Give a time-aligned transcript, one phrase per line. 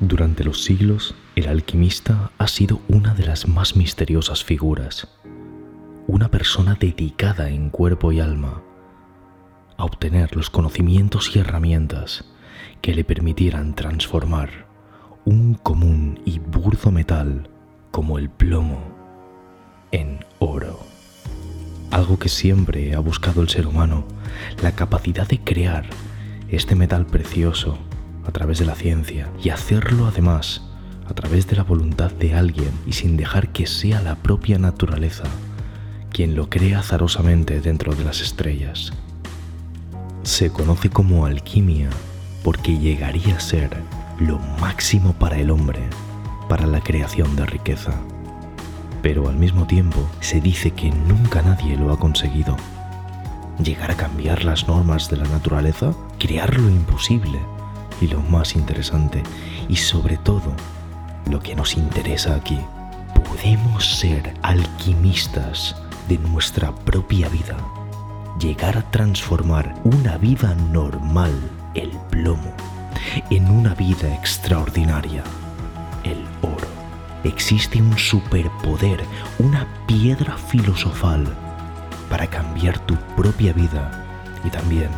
[0.00, 5.08] Durante los siglos, el alquimista ha sido una de las más misteriosas figuras,
[6.06, 8.62] una persona dedicada en cuerpo y alma
[9.76, 12.24] a obtener los conocimientos y herramientas
[12.80, 14.68] que le permitieran transformar
[15.24, 17.50] un común y burdo metal
[17.90, 18.80] como el plomo
[19.90, 20.78] en oro.
[21.90, 24.04] Algo que siempre ha buscado el ser humano,
[24.62, 25.86] la capacidad de crear
[26.48, 27.78] este metal precioso
[28.28, 30.60] a través de la ciencia y hacerlo además
[31.08, 35.24] a través de la voluntad de alguien y sin dejar que sea la propia naturaleza
[36.12, 38.92] quien lo crea azarosamente dentro de las estrellas.
[40.24, 41.88] Se conoce como alquimia
[42.42, 43.70] porque llegaría a ser
[44.18, 45.80] lo máximo para el hombre,
[46.48, 47.92] para la creación de riqueza.
[49.00, 52.56] Pero al mismo tiempo se dice que nunca nadie lo ha conseguido.
[53.62, 57.38] Llegar a cambiar las normas de la naturaleza, crear lo imposible
[58.00, 59.22] y lo más interesante,
[59.68, 60.52] y sobre todo,
[61.30, 62.58] lo que nos interesa aquí,
[63.24, 65.76] podemos ser alquimistas
[66.08, 67.56] de nuestra propia vida,
[68.40, 71.32] llegar a transformar una vida normal,
[71.74, 72.52] el plomo,
[73.30, 75.22] en una vida extraordinaria,
[76.04, 76.68] el oro.
[77.24, 79.02] Existe un superpoder,
[79.38, 81.26] una piedra filosofal
[82.08, 84.06] para cambiar tu propia vida
[84.44, 84.90] y también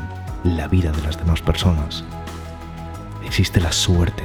[0.44, 2.05] la vida de las demás personas
[3.31, 4.25] existe la suerte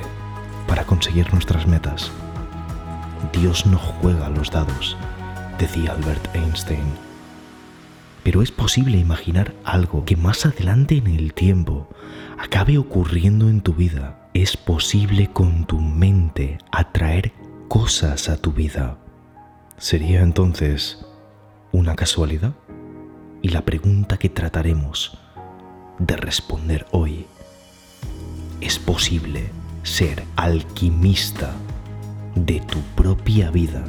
[0.67, 2.11] para conseguir nuestras metas.
[3.31, 4.97] Dios no juega los dados,
[5.59, 6.85] decía Albert Einstein.
[8.23, 11.87] Pero es posible imaginar algo que más adelante en el tiempo
[12.39, 14.27] acabe ocurriendo en tu vida.
[14.33, 17.31] Es posible con tu mente atraer
[17.67, 18.97] cosas a tu vida.
[19.77, 21.05] ¿Sería entonces
[21.71, 22.55] una casualidad?
[23.43, 25.19] Y la pregunta que trataremos
[25.99, 27.27] de responder hoy
[28.65, 29.51] es posible
[29.83, 31.53] ser alquimista
[32.33, 33.83] de tu propia vida?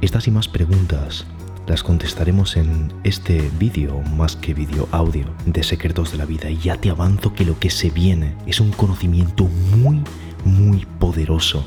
[0.00, 1.24] Estas y más preguntas
[1.68, 6.50] las contestaremos en este vídeo, más que vídeo audio, de Secretos de la Vida.
[6.50, 9.44] Y ya te avanzo que lo que se viene es un conocimiento
[9.76, 10.02] muy,
[10.44, 11.64] muy poderoso.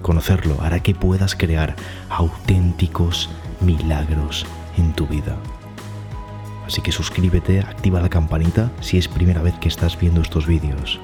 [0.00, 1.74] Conocerlo hará que puedas crear
[2.08, 3.28] auténticos
[3.60, 4.46] milagros
[4.78, 5.36] en tu vida.
[6.64, 11.00] Así que suscríbete, activa la campanita si es primera vez que estás viendo estos vídeos.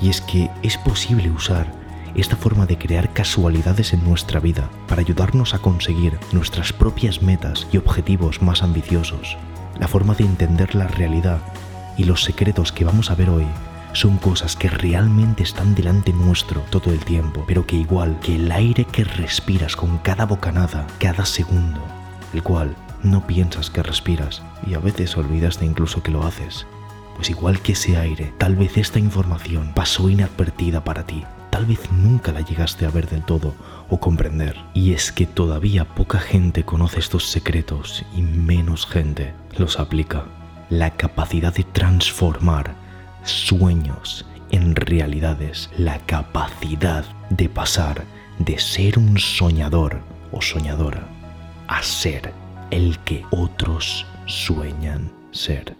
[0.00, 1.72] Y es que es posible usar
[2.14, 7.66] esta forma de crear casualidades en nuestra vida para ayudarnos a conseguir nuestras propias metas
[7.72, 9.36] y objetivos más ambiciosos.
[9.78, 11.40] La forma de entender la realidad
[11.96, 13.46] y los secretos que vamos a ver hoy
[13.92, 18.50] son cosas que realmente están delante nuestro todo el tiempo, pero que igual que el
[18.52, 21.80] aire que respiras con cada bocanada, cada segundo,
[22.32, 26.66] el cual no piensas que respiras y a veces olvidas de incluso que lo haces,
[27.18, 31.24] pues igual que ese aire, tal vez esta información pasó inadvertida para ti.
[31.50, 33.54] Tal vez nunca la llegaste a ver del todo
[33.90, 34.54] o comprender.
[34.72, 40.26] Y es que todavía poca gente conoce estos secretos y menos gente los aplica.
[40.70, 42.76] La capacidad de transformar
[43.24, 45.70] sueños en realidades.
[45.76, 48.04] La capacidad de pasar
[48.38, 51.02] de ser un soñador o soñadora
[51.66, 52.32] a ser
[52.70, 55.77] el que otros sueñan ser.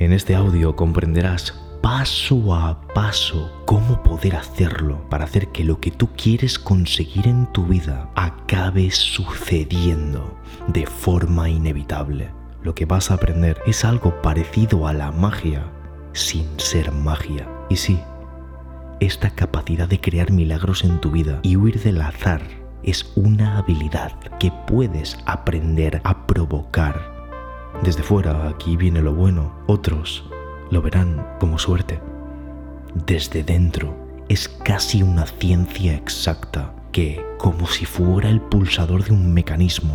[0.00, 5.90] En este audio comprenderás paso a paso cómo poder hacerlo para hacer que lo que
[5.90, 10.38] tú quieres conseguir en tu vida acabe sucediendo
[10.68, 12.30] de forma inevitable.
[12.62, 15.68] Lo que vas a aprender es algo parecido a la magia
[16.12, 17.48] sin ser magia.
[17.68, 17.98] Y sí,
[19.00, 22.42] esta capacidad de crear milagros en tu vida y huir del azar
[22.84, 27.17] es una habilidad que puedes aprender a provocar
[27.82, 30.28] desde fuera, aquí viene lo bueno, otros
[30.70, 32.00] lo verán como suerte.
[33.06, 33.94] Desde dentro,
[34.28, 39.94] es casi una ciencia exacta que, como si fuera el pulsador de un mecanismo,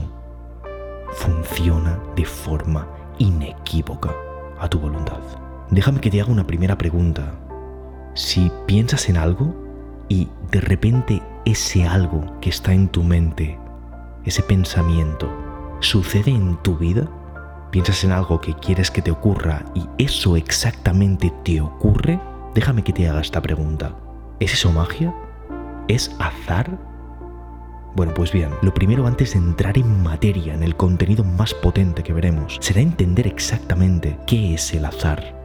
[1.13, 2.87] funciona de forma
[3.19, 4.11] inequívoca
[4.59, 5.19] a tu voluntad.
[5.69, 7.33] Déjame que te haga una primera pregunta.
[8.15, 9.53] Si piensas en algo
[10.07, 13.59] y de repente ese algo que está en tu mente,
[14.25, 15.29] ese pensamiento,
[15.79, 17.07] sucede en tu vida,
[17.73, 22.19] piensas en algo que quieres que te ocurra y eso exactamente te ocurre,
[22.53, 23.95] déjame que te haga esta pregunta.
[24.39, 25.11] ¿Es eso magia?
[25.87, 26.77] ¿Es azar?
[27.95, 32.03] Bueno, pues bien, lo primero antes de entrar en materia, en el contenido más potente
[32.03, 35.35] que veremos, será entender exactamente qué es el azar.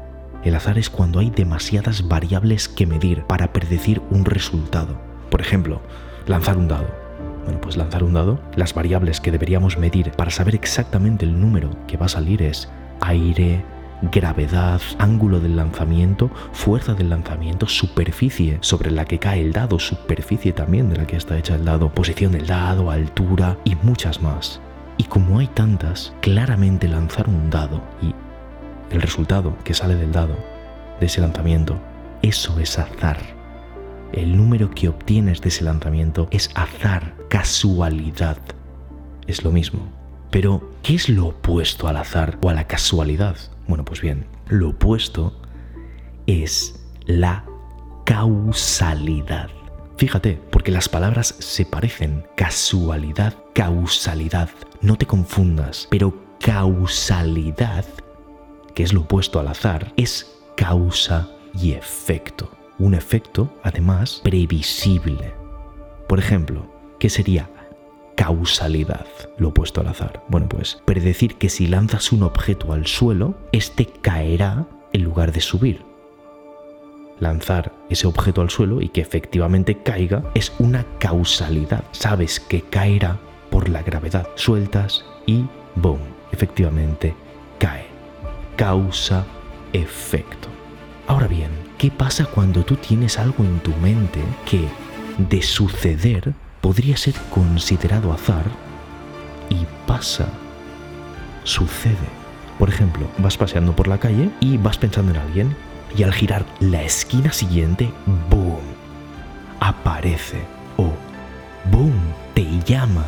[0.44, 5.00] El azar es cuando hay demasiadas variables que medir para predecir un resultado.
[5.30, 5.80] Por ejemplo,
[6.26, 7.07] lanzar un dado
[7.48, 8.38] bueno, pues lanzar un dado.
[8.56, 12.68] Las variables que deberíamos medir para saber exactamente el número que va a salir es
[13.00, 13.64] aire,
[14.02, 20.52] gravedad, ángulo del lanzamiento, fuerza del lanzamiento, superficie sobre la que cae el dado, superficie
[20.52, 24.60] también de la que está hecha el dado, posición del dado, altura y muchas más.
[24.98, 28.14] Y como hay tantas, claramente lanzar un dado y
[28.94, 30.36] el resultado que sale del dado,
[31.00, 31.78] de ese lanzamiento,
[32.20, 33.37] eso es azar.
[34.12, 38.38] El número que obtienes de ese lanzamiento es azar, casualidad.
[39.26, 39.80] Es lo mismo.
[40.30, 43.36] Pero, ¿qué es lo opuesto al azar o a la casualidad?
[43.66, 45.40] Bueno, pues bien, lo opuesto
[46.26, 47.44] es la
[48.04, 49.50] causalidad.
[49.96, 52.24] Fíjate, porque las palabras se parecen.
[52.36, 54.48] Casualidad, causalidad.
[54.80, 57.84] No te confundas, pero causalidad,
[58.74, 62.57] que es lo opuesto al azar, es causa y efecto.
[62.78, 65.34] Un efecto, además, previsible.
[66.08, 66.66] Por ejemplo,
[66.98, 67.50] ¿qué sería
[68.18, 69.06] causalidad,
[69.38, 70.24] lo opuesto al azar.
[70.26, 75.40] Bueno, pues predecir que si lanzas un objeto al suelo, este caerá en lugar de
[75.40, 75.84] subir.
[77.20, 81.84] Lanzar ese objeto al suelo y que efectivamente caiga es una causalidad.
[81.92, 83.20] Sabes que caerá
[83.50, 84.26] por la gravedad.
[84.34, 85.44] Sueltas y
[85.76, 86.00] boom,
[86.32, 87.14] efectivamente
[87.60, 87.86] cae.
[88.56, 89.24] Causa,
[89.72, 90.48] efecto.
[91.06, 94.68] Ahora bien, ¿qué pasa cuando tú tienes algo en tu mente que
[95.16, 98.44] de suceder podría ser considerado azar
[99.48, 100.28] y pasa,
[101.44, 101.96] sucede.
[102.58, 105.56] Por ejemplo, vas paseando por la calle y vas pensando en alguien
[105.96, 107.90] y al girar la esquina siguiente,
[108.28, 108.60] ¡boom!
[109.60, 110.42] aparece
[110.76, 110.92] o
[111.70, 111.94] ¡boom!
[112.34, 113.04] te llama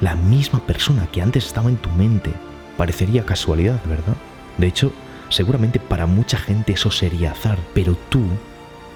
[0.00, 2.32] la misma persona que antes estaba en tu mente.
[2.76, 4.16] Parecería casualidad, ¿verdad?
[4.58, 4.92] De hecho,
[5.28, 8.22] seguramente para mucha gente eso sería azar, pero tú,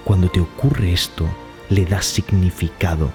[0.03, 1.27] cuando te ocurre esto,
[1.69, 3.11] le das significado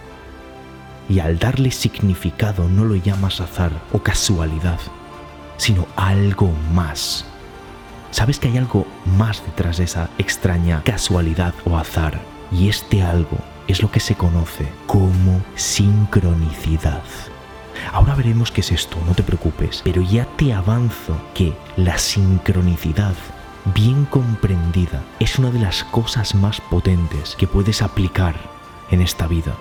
[1.08, 4.78] y al darle significado no lo llamas azar o casualidad,
[5.56, 7.24] sino algo más.
[8.10, 8.86] Sabes que hay algo
[9.18, 12.20] más detrás de esa extraña casualidad o azar,
[12.50, 17.02] y este algo es lo que se conoce como sincronicidad.
[17.92, 23.14] Ahora veremos qué es esto, no te preocupes, pero ya te avanzo que la sincronicidad
[23.74, 28.36] bien comprendida es una de las cosas más potentes que puedes aplicar
[28.90, 29.56] en esta vida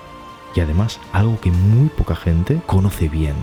[0.54, 3.34] y además algo que muy poca gente conoce bien.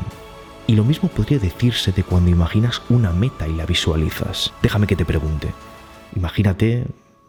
[0.66, 4.54] Y lo mismo podría decirse de cuando imaginas una meta y la visualizas.
[4.62, 5.54] Déjame que te pregunte.
[6.16, 6.86] Imagínate,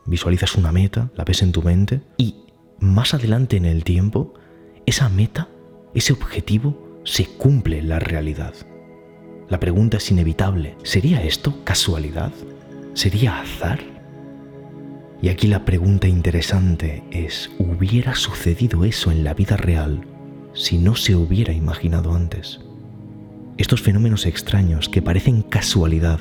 [0.06, 2.36] visualizas una meta, la ves en tu mente y
[2.78, 4.34] más adelante en el tiempo,
[4.86, 5.48] esa meta,
[5.94, 8.54] ese objetivo, se cumple la realidad.
[9.48, 10.76] La pregunta es inevitable.
[10.82, 12.32] ¿Sería esto casualidad?
[12.94, 13.80] ¿Sería azar?
[15.20, 20.06] Y aquí la pregunta interesante es, ¿hubiera sucedido eso en la vida real
[20.54, 22.60] si no se hubiera imaginado antes?
[23.56, 26.20] Estos fenómenos extraños que parecen casualidad,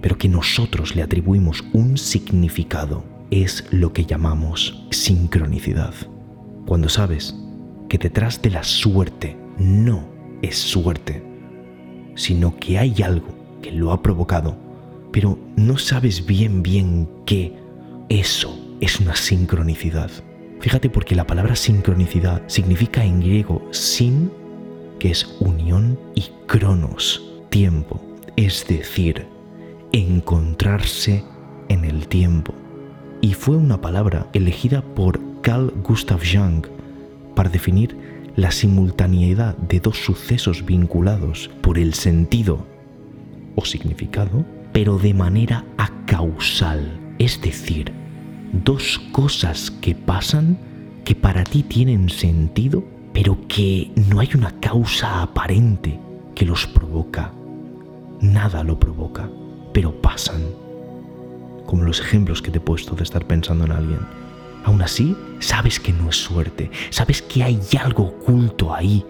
[0.00, 5.94] pero que nosotros le atribuimos un significado, es lo que llamamos sincronicidad.
[6.66, 7.34] Cuando sabes
[7.88, 10.04] que detrás de la suerte no
[10.42, 11.22] es suerte,
[12.14, 13.28] sino que hay algo
[13.62, 14.56] que lo ha provocado,
[15.12, 17.52] pero no sabes bien bien qué
[18.08, 20.10] eso es una sincronicidad.
[20.60, 24.30] Fíjate porque la palabra sincronicidad significa en griego sin,
[24.98, 28.00] que es unión, y cronos, tiempo,
[28.36, 29.26] es decir,
[29.92, 31.24] encontrarse
[31.68, 32.54] en el tiempo.
[33.20, 36.66] Y fue una palabra elegida por Carl Gustav Jung
[37.34, 37.96] para definir
[38.36, 42.66] la simultaneidad de dos sucesos vinculados por el sentido
[43.54, 47.92] o significado, pero de manera acausal es decir,
[48.52, 50.58] dos cosas que pasan
[51.04, 55.98] que para ti tienen sentido, pero que no hay una causa aparente
[56.34, 57.32] que los provoca.
[58.20, 59.30] Nada lo provoca,
[59.72, 60.42] pero pasan.
[61.64, 64.00] Como los ejemplos que te he puesto de estar pensando en alguien.
[64.66, 69.06] Aún así, sabes que no es suerte, sabes que hay algo oculto ahí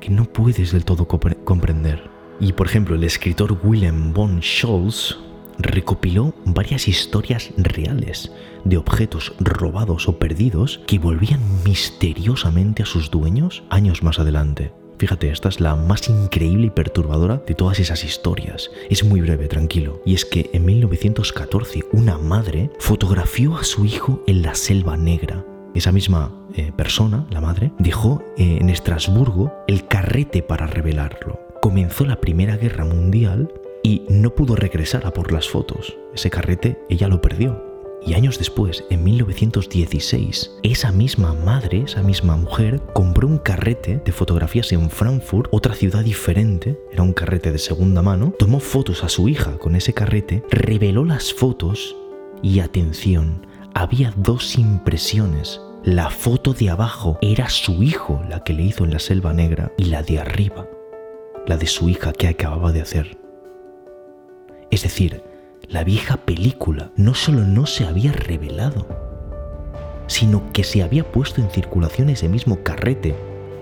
[0.00, 2.10] que no puedes del todo comprender.
[2.40, 5.18] Y por ejemplo, el escritor William von Scholz
[5.58, 8.32] recopiló varias historias reales
[8.64, 14.72] de objetos robados o perdidos que volvían misteriosamente a sus dueños años más adelante.
[14.98, 18.70] Fíjate, esta es la más increíble y perturbadora de todas esas historias.
[18.90, 20.00] Es muy breve, tranquilo.
[20.04, 25.44] Y es que en 1914 una madre fotografió a su hijo en la selva negra.
[25.74, 31.40] Esa misma eh, persona, la madre, dejó eh, en Estrasburgo el carrete para revelarlo.
[31.60, 35.96] Comenzó la Primera Guerra Mundial y no pudo regresar a por las fotos.
[36.14, 37.73] Ese carrete ella lo perdió.
[38.06, 44.12] Y años después, en 1916, esa misma madre, esa misma mujer, compró un carrete de
[44.12, 49.08] fotografías en Frankfurt, otra ciudad diferente, era un carrete de segunda mano, tomó fotos a
[49.08, 51.96] su hija con ese carrete, reveló las fotos
[52.42, 55.62] y atención, había dos impresiones.
[55.82, 59.72] La foto de abajo era su hijo, la que le hizo en la selva negra,
[59.78, 60.68] y la de arriba,
[61.46, 63.18] la de su hija que acababa de hacer.
[64.70, 65.22] Es decir,
[65.68, 68.86] la vieja película no solo no se había revelado,
[70.06, 73.14] sino que se había puesto en circulación ese mismo carrete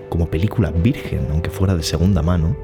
[0.09, 2.55] como película virgen, aunque fuera de segunda mano,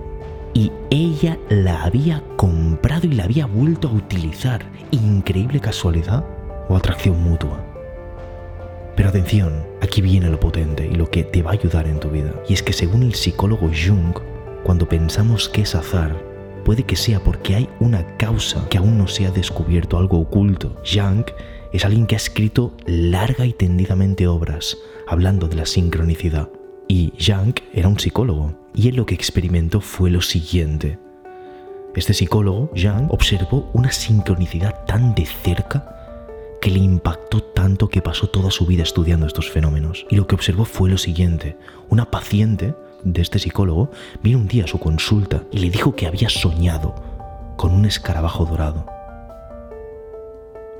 [0.53, 4.65] y ella la había comprado y la había vuelto a utilizar.
[4.91, 6.25] Increíble casualidad
[6.67, 7.63] o atracción mutua.
[8.95, 12.09] Pero atención, aquí viene lo potente y lo que te va a ayudar en tu
[12.09, 12.33] vida.
[12.47, 14.17] Y es que según el psicólogo Jung,
[14.63, 16.28] cuando pensamos que es azar,
[16.69, 20.75] puede que sea porque hay una causa que aún no se ha descubierto, algo oculto.
[20.85, 21.25] Jung
[21.73, 26.47] es alguien que ha escrito larga y tendidamente obras hablando de la sincronicidad.
[26.87, 30.99] Y Jung era un psicólogo, y él lo que experimentó fue lo siguiente.
[31.95, 35.95] Este psicólogo, Jung, observó una sincronicidad tan de cerca
[36.61, 40.05] que le impactó tanto que pasó toda su vida estudiando estos fenómenos.
[40.11, 41.57] Y lo que observó fue lo siguiente.
[41.89, 43.91] Una paciente de este psicólogo
[44.21, 46.95] vino un día a su consulta y le dijo que había soñado
[47.55, 48.85] con un escarabajo dorado.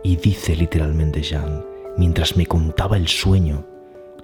[0.03, 1.63] Y dice literalmente Jean,
[1.97, 3.65] mientras me contaba el sueño,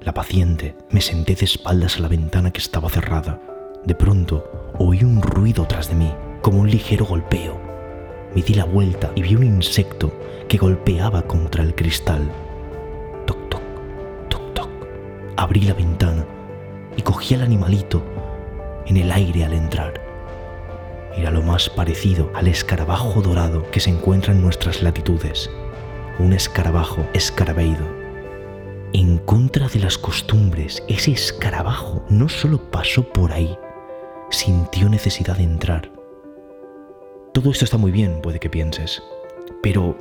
[0.02, 3.42] la paciente, me senté de espaldas a la ventana que estaba cerrada.
[3.86, 6.12] De pronto oí un ruido tras de mí,
[6.42, 7.60] como un ligero golpeo.
[8.36, 10.14] Me di la vuelta y vi un insecto
[10.48, 12.30] que golpeaba contra el cristal.
[13.26, 13.62] Toc, toc,
[14.30, 14.70] toc, toc.
[15.38, 16.25] Abrí la ventana
[16.98, 18.04] y cogí al animalito
[18.86, 20.02] en el aire al entrar.
[21.16, 25.50] Era lo más parecido al escarabajo dorado que se encuentra en nuestras latitudes,
[26.20, 27.86] un escarabajo escarabeído.
[28.94, 33.58] En contra de las costumbres, ese escarabajo no solo pasó por ahí,
[34.30, 35.92] sintió necesidad de entrar.
[37.34, 39.02] Todo esto está muy bien, puede que pienses,
[39.62, 39.98] pero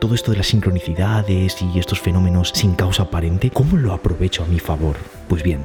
[0.00, 4.46] todo esto de las sincronicidades y estos fenómenos sin causa aparente, ¿cómo lo aprovecho a
[4.46, 4.96] mi favor?
[5.28, 5.64] Pues bien,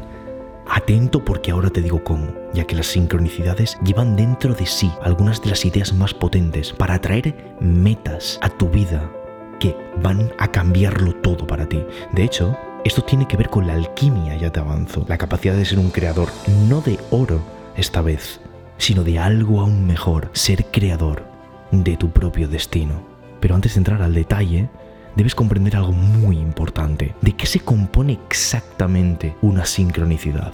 [0.74, 5.42] Atento porque ahora te digo cómo, ya que las sincronicidades llevan dentro de sí algunas
[5.42, 9.12] de las ideas más potentes para atraer metas a tu vida
[9.60, 11.84] que van a cambiarlo todo para ti.
[12.14, 15.66] De hecho, esto tiene que ver con la alquimia, ya te avanzo, la capacidad de
[15.66, 16.30] ser un creador,
[16.70, 17.42] no de oro
[17.76, 18.40] esta vez,
[18.78, 21.26] sino de algo aún mejor, ser creador
[21.72, 23.04] de tu propio destino.
[23.42, 24.70] Pero antes de entrar al detalle,
[25.16, 27.16] debes comprender algo muy importante.
[27.22, 30.54] ¿De qué se compone exactamente una sincronicidad?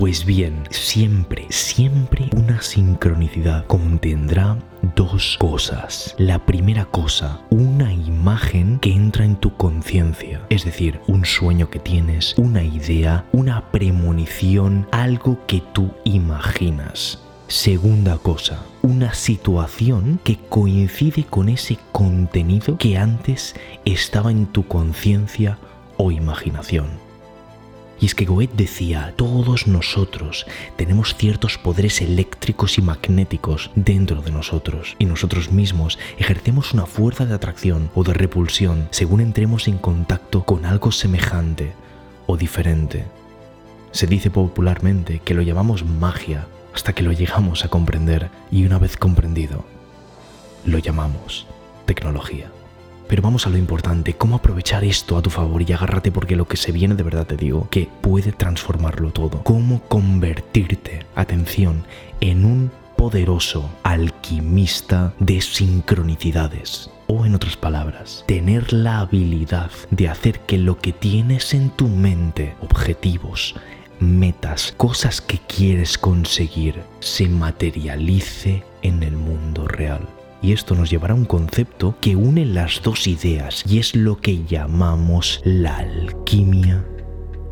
[0.00, 4.56] Pues bien, siempre, siempre una sincronicidad contendrá
[4.96, 6.14] dos cosas.
[6.16, 11.80] La primera cosa, una imagen que entra en tu conciencia, es decir, un sueño que
[11.80, 17.18] tienes, una idea, una premonición, algo que tú imaginas.
[17.48, 25.58] Segunda cosa, una situación que coincide con ese contenido que antes estaba en tu conciencia
[25.96, 26.86] o imaginación.
[28.00, 30.46] Y es que Goethe decía, todos nosotros
[30.76, 37.26] tenemos ciertos poderes eléctricos y magnéticos dentro de nosotros, y nosotros mismos ejercemos una fuerza
[37.26, 41.74] de atracción o de repulsión según entremos en contacto con algo semejante
[42.26, 43.04] o diferente.
[43.92, 48.78] Se dice popularmente que lo llamamos magia hasta que lo llegamos a comprender y una
[48.78, 49.64] vez comprendido,
[50.64, 51.46] lo llamamos
[51.86, 52.50] tecnología.
[53.08, 56.46] Pero vamos a lo importante, cómo aprovechar esto a tu favor y agárrate porque lo
[56.46, 59.42] que se viene de verdad te digo, que puede transformarlo todo.
[59.42, 61.84] Cómo convertirte, atención,
[62.20, 66.88] en un poderoso alquimista de sincronicidades.
[67.08, 71.88] O en otras palabras, tener la habilidad de hacer que lo que tienes en tu
[71.88, 73.56] mente, objetivos,
[74.00, 80.08] metas, cosas que quieres conseguir, se materialice en el mundo real.
[80.42, 84.16] Y esto nos llevará a un concepto que une las dos ideas y es lo
[84.16, 86.84] que llamamos la alquimia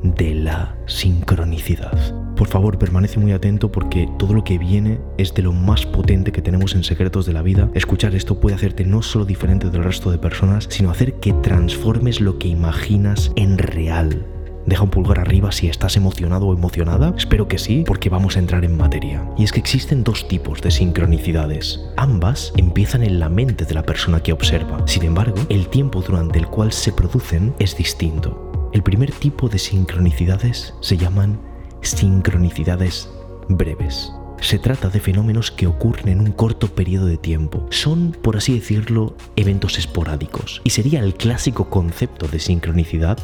[0.02, 2.14] de la sincronicidad.
[2.34, 6.32] Por favor, permanece muy atento porque todo lo que viene es de lo más potente
[6.32, 7.68] que tenemos en Secretos de la Vida.
[7.74, 12.20] Escuchar esto puede hacerte no solo diferente del resto de personas, sino hacer que transformes
[12.20, 14.24] lo que imaginas en real
[14.68, 17.14] Deja un pulgar arriba si estás emocionado o emocionada.
[17.16, 19.26] Espero que sí, porque vamos a entrar en materia.
[19.38, 21.80] Y es que existen dos tipos de sincronicidades.
[21.96, 24.86] Ambas empiezan en la mente de la persona que observa.
[24.86, 28.70] Sin embargo, el tiempo durante el cual se producen es distinto.
[28.74, 31.40] El primer tipo de sincronicidades se llaman
[31.80, 33.08] sincronicidades
[33.48, 34.12] breves.
[34.40, 37.66] se trata de fenómenos que ocurren en un corto periodo de tiempo.
[37.70, 40.60] Son, por así decirlo, eventos esporádicos.
[40.62, 43.18] Y sería el clásico concepto de sincronicidad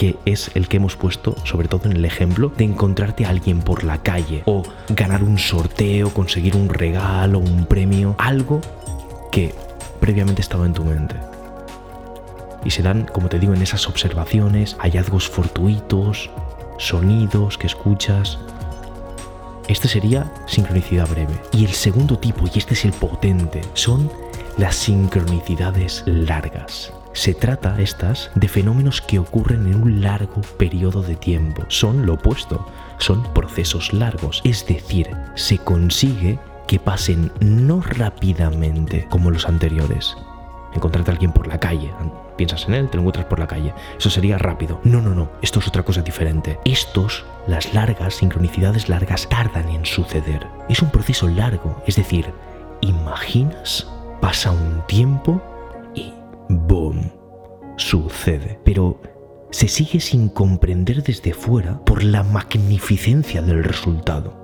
[0.00, 3.60] que es el que hemos puesto, sobre todo en el ejemplo, de encontrarte a alguien
[3.60, 8.62] por la calle o ganar un sorteo, conseguir un regalo, un premio, algo
[9.30, 9.54] que
[10.00, 11.16] previamente estaba en tu mente.
[12.64, 16.30] Y se dan, como te digo, en esas observaciones, hallazgos fortuitos,
[16.78, 18.38] sonidos que escuchas.
[19.68, 21.34] Este sería sincronicidad breve.
[21.52, 24.10] Y el segundo tipo, y este es el potente, son
[24.56, 26.90] las sincronicidades largas.
[27.12, 31.64] Se trata, estas, de fenómenos que ocurren en un largo periodo de tiempo.
[31.68, 32.66] Son lo opuesto,
[32.98, 34.40] son procesos largos.
[34.44, 36.38] Es decir, se consigue
[36.68, 40.16] que pasen no rápidamente como los anteriores.
[40.72, 41.90] Encontrarte a alguien por la calle,
[42.36, 43.74] piensas en él, te lo encuentras por la calle.
[43.98, 44.80] Eso sería rápido.
[44.84, 46.60] No, no, no, esto es otra cosa diferente.
[46.64, 50.46] Estos, las largas, sincronicidades largas, tardan en suceder.
[50.68, 52.32] Es un proceso largo, es decir,
[52.82, 53.88] imaginas,
[54.20, 55.42] pasa un tiempo
[56.50, 57.10] ¡boom!
[57.76, 58.58] Sucede.
[58.64, 59.00] Pero
[59.50, 64.38] se sigue sin comprender desde fuera por la magnificencia del resultado.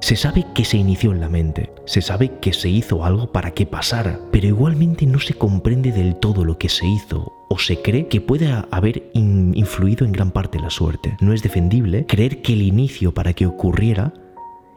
[0.00, 3.52] Se sabe que se inició en la mente, se sabe que se hizo algo para
[3.52, 7.82] que pasara, pero igualmente no se comprende del todo lo que se hizo o se
[7.82, 11.16] cree que puede haber influido en gran parte la suerte.
[11.20, 14.12] No es defendible creer que el inicio para que ocurriera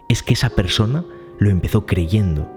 [0.10, 1.04] es que esa persona
[1.40, 2.48] lo empezó creyendo.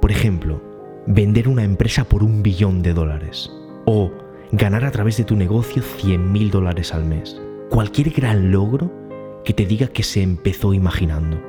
[0.00, 0.62] Por ejemplo,
[1.06, 3.50] vender una empresa por un billón de dólares
[3.84, 4.10] o
[4.52, 7.40] ganar a través de tu negocio 100 mil dólares al mes.
[7.70, 8.90] Cualquier gran logro
[9.44, 11.40] que te diga que se empezó imaginando.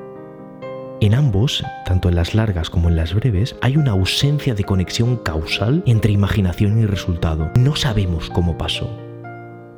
[0.99, 5.17] En ambos, tanto en las largas como en las breves, hay una ausencia de conexión
[5.17, 7.51] causal entre imaginación y resultado.
[7.55, 8.89] No sabemos cómo pasó.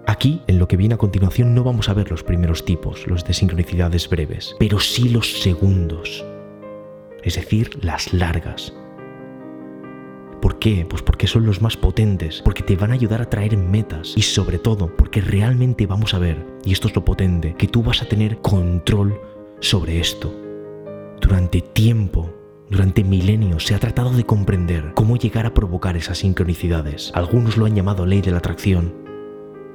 [0.07, 3.25] Aquí, en lo que viene a continuación, no vamos a ver los primeros tipos, los
[3.25, 6.25] de sincronicidades breves, pero sí los segundos,
[7.21, 8.73] es decir, las largas.
[10.41, 10.85] ¿Por qué?
[10.89, 14.21] Pues porque son los más potentes, porque te van a ayudar a traer metas y
[14.21, 18.01] sobre todo porque realmente vamos a ver, y esto es lo potente, que tú vas
[18.01, 19.19] a tener control
[19.59, 20.33] sobre esto
[21.19, 22.33] durante tiempo,
[22.69, 27.11] durante milenios, se ha tratado de comprender cómo llegar a provocar esas sincronicidades.
[27.13, 29.08] Algunos lo han llamado ley de la atracción.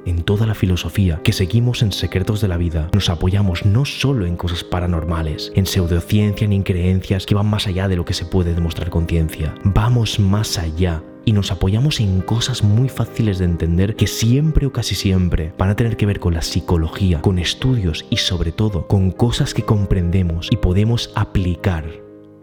[0.07, 4.27] En toda la filosofía que seguimos en Secretos de la Vida, nos apoyamos no solo
[4.27, 8.13] en cosas paranormales, en pseudociencia ni en creencias que van más allá de lo que
[8.13, 9.55] se puede demostrar con ciencia.
[9.65, 14.73] Vamos más allá y nos apoyamos en cosas muy fáciles de entender que siempre o
[14.73, 18.87] casi siempre van a tener que ver con la psicología, con estudios y sobre todo
[18.87, 21.87] con cosas que comprendemos y podemos aplicar.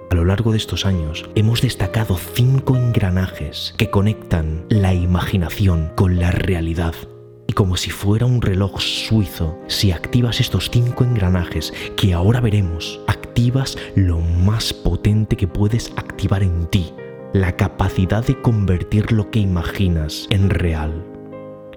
[0.10, 6.19] A lo largo de estos años hemos destacado cinco engranajes que conectan la imaginación con
[6.19, 6.95] la realidad.
[7.51, 13.01] Y como si fuera un reloj suizo, si activas estos cinco engranajes que ahora veremos,
[13.07, 16.93] activas lo más potente que puedes activar en ti,
[17.33, 21.03] la capacidad de convertir lo que imaginas en real.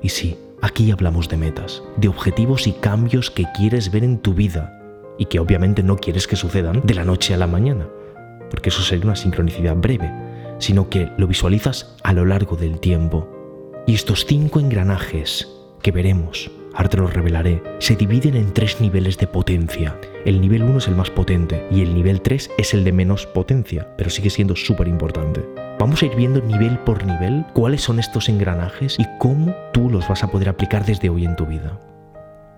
[0.01, 4.33] Y sí, aquí hablamos de metas, de objetivos y cambios que quieres ver en tu
[4.33, 4.81] vida
[5.19, 7.89] y que obviamente no quieres que sucedan de la noche a la mañana,
[8.49, 10.09] porque eso sería una sincronicidad breve,
[10.61, 13.29] sino que lo visualizas a lo largo del tiempo.
[13.89, 15.54] Y estos cinco engranajes
[15.85, 19.99] que veremos ahora te lo revelaré, se dividen en tres niveles de potencia.
[20.25, 23.27] El nivel 1 es el más potente y el nivel 3 es el de menos
[23.27, 25.45] potencia, pero sigue siendo súper importante.
[25.79, 30.09] Vamos a ir viendo nivel por nivel cuáles son estos engranajes y cómo tú los
[30.09, 31.81] vas a poder aplicar desde hoy en tu vida.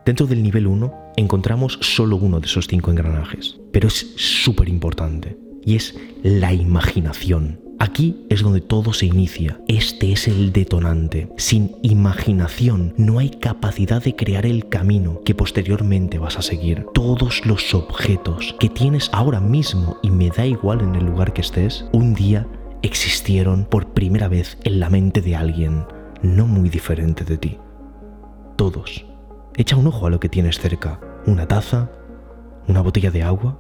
[0.05, 5.37] Dentro del nivel 1 encontramos solo uno de esos cinco engranajes, pero es súper importante
[5.65, 7.66] y es la imaginación.
[7.79, 9.61] Aquí es donde todo se inicia.
[9.69, 11.29] Este es el detonante.
[11.37, 16.87] Sin imaginación no hay capacidad de crear el camino que posteriormente vas a seguir.
[16.95, 21.43] Todos los objetos que tienes ahora mismo, y me da igual en el lugar que
[21.43, 22.47] estés, un día
[22.83, 25.85] existieron por primera vez en la mente de alguien
[26.23, 27.59] no muy diferente de ti.
[28.57, 29.05] Todos.
[29.55, 30.99] Echa un ojo a lo que tienes cerca.
[31.27, 31.91] Una taza,
[32.69, 33.59] una botella de agua,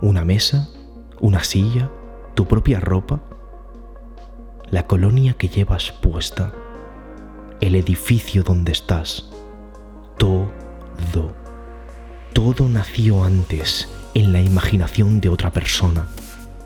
[0.00, 0.68] una mesa,
[1.20, 1.90] una silla,
[2.34, 3.20] tu propia ropa,
[4.70, 6.52] la colonia que llevas puesta,
[7.60, 9.30] el edificio donde estás,
[10.16, 10.50] todo,
[12.32, 16.06] todo nació antes en la imaginación de otra persona.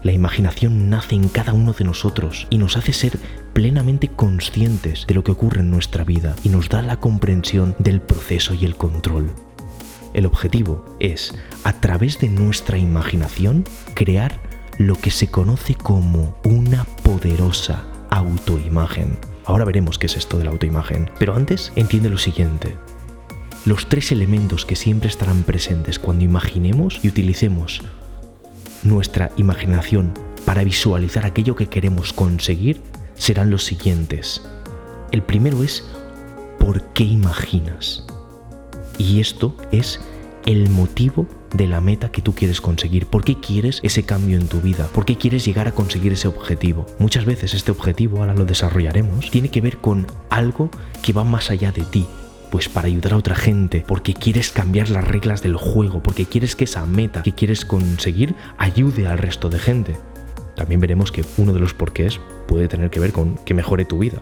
[0.03, 3.19] La imaginación nace en cada uno de nosotros y nos hace ser
[3.55, 8.03] plenamente conscientes de lo que ocurre en nuestra vida y nos da la comprensión del
[8.03, 9.31] proceso y el control.
[10.13, 14.39] El objetivo es, a través de nuestra imaginación, crear
[14.79, 19.19] lo que se conoce como una poderosa autoimagen.
[19.45, 22.77] Ahora veremos qué es esto de la autoimagen, pero antes entiende lo siguiente.
[23.65, 27.83] Los tres elementos que siempre estarán presentes cuando imaginemos y utilicemos
[28.83, 30.13] nuestra imaginación
[30.45, 32.81] para visualizar aquello que queremos conseguir
[33.15, 34.43] serán los siguientes.
[35.13, 35.85] El primero es
[36.59, 38.05] ¿por qué imaginas?
[38.99, 40.01] Y esto es
[40.47, 43.07] el motivo de la meta que tú quieres conseguir.
[43.07, 44.89] ¿Por qué quieres ese cambio en tu vida?
[44.93, 46.85] ¿Por qué quieres llegar a conseguir ese objetivo?
[46.99, 50.69] Muchas veces este objetivo, ahora lo desarrollaremos, tiene que ver con algo
[51.03, 52.07] que va más allá de ti.
[52.51, 56.55] Pues para ayudar a otra gente, porque quieres cambiar las reglas del juego, porque quieres
[56.55, 59.97] que esa meta que quieres conseguir ayude al resto de gente.
[60.57, 63.99] También veremos que uno de los porqués puede tener que ver con que mejore tu
[63.99, 64.21] vida.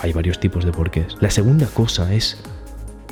[0.00, 1.16] Hay varios tipos de porqués.
[1.20, 2.38] La segunda cosa es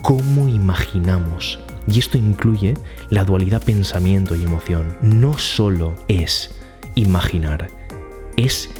[0.03, 2.75] cómo imaginamos y esto incluye
[3.11, 4.97] la dualidad pensamiento y emoción.
[5.03, 6.55] No solo es
[6.95, 7.69] imaginar,
[8.37, 8.71] es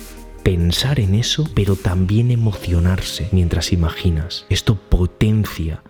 [0.43, 4.47] pensar en eso, pero también emocionarse mientras imaginas.
[4.49, 5.83] Esto potencia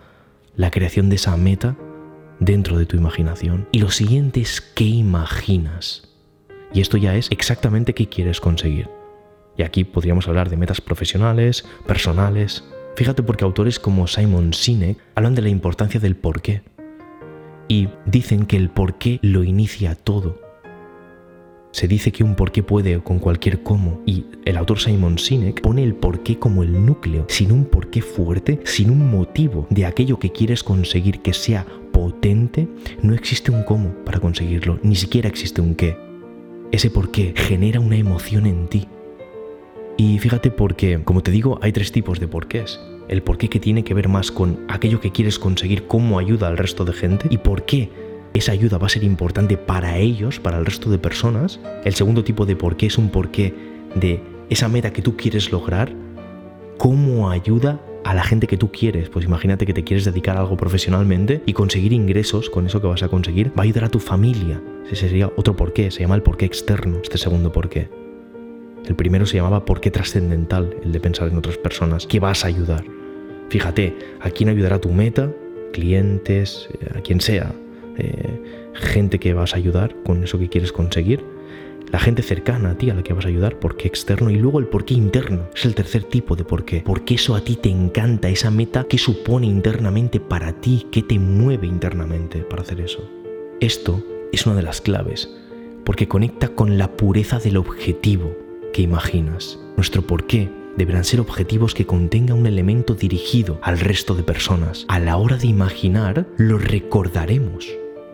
[0.55, 1.75] la creación de esa meta
[2.39, 3.67] dentro de tu imaginación.
[3.71, 6.09] Y lo siguiente es qué imaginas.
[6.73, 8.89] Y esto ya es exactamente qué quieres conseguir.
[9.57, 12.65] Y aquí podríamos hablar de metas profesionales, personales.
[12.97, 16.61] Fíjate porque autores como Simon Sinek hablan de la importancia del por qué
[17.67, 20.39] y dicen que el porqué lo inicia todo.
[21.71, 25.83] Se dice que un porqué puede con cualquier cómo y el autor Simon Sinek pone
[25.83, 27.25] el porqué como el núcleo.
[27.27, 32.69] Sin un porqué fuerte, sin un motivo de aquello que quieres conseguir que sea potente,
[33.01, 35.97] no existe un cómo para conseguirlo, ni siquiera existe un qué.
[36.71, 38.87] Ese porqué genera una emoción en ti.
[39.97, 43.59] Y fíjate porque, como te digo, hay tres tipos de porqués el por qué que
[43.59, 47.27] tiene que ver más con aquello que quieres conseguir, cómo ayuda al resto de gente
[47.29, 47.89] y por qué
[48.33, 51.59] esa ayuda va a ser importante para ellos, para el resto de personas.
[51.85, 53.53] El segundo tipo de por qué es un porqué
[53.95, 55.93] de esa meta que tú quieres lograr,
[56.77, 59.09] cómo ayuda a la gente que tú quieres.
[59.09, 62.87] Pues imagínate que te quieres dedicar a algo profesionalmente y conseguir ingresos con eso que
[62.87, 64.61] vas a conseguir va a ayudar a tu familia.
[64.85, 68.04] Ese sería otro porqué, se llama el porqué externo, este segundo porqué.
[68.87, 72.47] El primero se llamaba porqué trascendental, el de pensar en otras personas, que vas a
[72.47, 72.83] ayudar.
[73.49, 75.31] Fíjate, ¿a quién ayudará tu meta?
[75.73, 77.53] Clientes, eh, a quien sea,
[77.97, 81.23] eh, gente que vas a ayudar con eso que quieres conseguir.
[81.91, 84.59] La gente cercana a ti a la que vas a ayudar, porqué externo y luego
[84.59, 85.47] el porqué interno.
[85.55, 86.81] Es el tercer tipo de porqué.
[86.85, 91.19] Porque eso a ti te encanta, esa meta que supone internamente para ti, que te
[91.19, 93.07] mueve internamente para hacer eso.
[93.59, 95.29] Esto es una de las claves,
[95.85, 98.35] porque conecta con la pureza del objetivo,
[98.75, 99.57] que imaginas.
[99.77, 104.83] Nuestro porqué deberán ser objetivos que contengan un elemento dirigido al resto de personas.
[104.89, 107.69] A la hora de imaginar, lo recordaremos.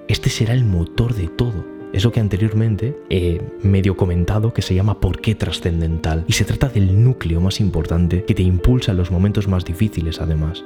[0.07, 1.65] Este será el motor de todo.
[1.93, 6.69] Es lo que anteriormente he medio comentado que se llama porqué trascendental y se trata
[6.69, 10.63] del núcleo más importante que te impulsa en los momentos más difíciles además.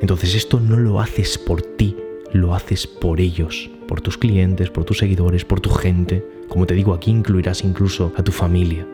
[0.00, 1.96] Entonces esto no lo haces por ti,
[2.32, 6.26] lo haces por ellos, por tus clientes, por tus seguidores, por tu gente.
[6.48, 8.84] Como te digo, aquí incluirás incluso a tu familia.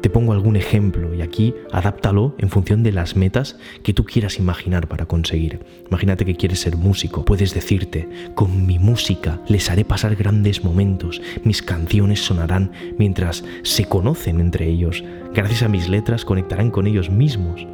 [0.00, 4.38] Te pongo algún ejemplo y aquí adáptalo en función de las metas que tú quieras
[4.38, 5.60] imaginar para conseguir.
[5.88, 7.24] Imagínate que quieres ser músico.
[7.24, 13.84] Puedes decirte, con mi música les haré pasar grandes momentos, mis canciones sonarán mientras se
[13.84, 15.04] conocen entre ellos.
[15.34, 17.66] Gracias a mis letras conectarán con ellos mismos.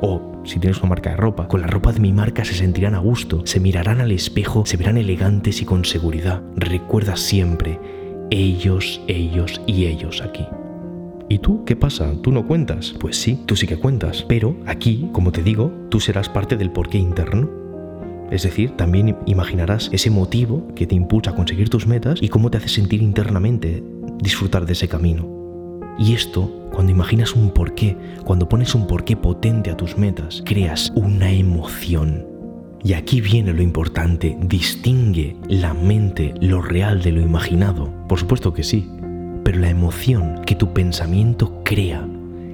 [0.00, 2.94] O, si tienes una marca de ropa, con la ropa de mi marca se sentirán
[2.94, 6.42] a gusto, se mirarán al espejo, se verán elegantes y con seguridad.
[6.56, 7.78] Recuerda siempre,
[8.30, 10.44] ellos, ellos y ellos aquí.
[11.28, 12.12] ¿Y tú qué pasa?
[12.22, 12.94] ¿Tú no cuentas?
[13.00, 14.24] Pues sí, tú sí que cuentas.
[14.28, 17.48] Pero aquí, como te digo, tú serás parte del porqué interno.
[18.30, 22.50] Es decir, también imaginarás ese motivo que te impulsa a conseguir tus metas y cómo
[22.50, 23.82] te hace sentir internamente
[24.18, 25.42] disfrutar de ese camino.
[25.98, 30.90] Y esto, cuando imaginas un porqué, cuando pones un porqué potente a tus metas, creas
[30.94, 32.26] una emoción.
[32.82, 37.92] Y aquí viene lo importante, distingue la mente lo real de lo imaginado.
[38.08, 38.88] Por supuesto que sí,
[39.44, 42.06] pero la emoción que tu pensamiento crea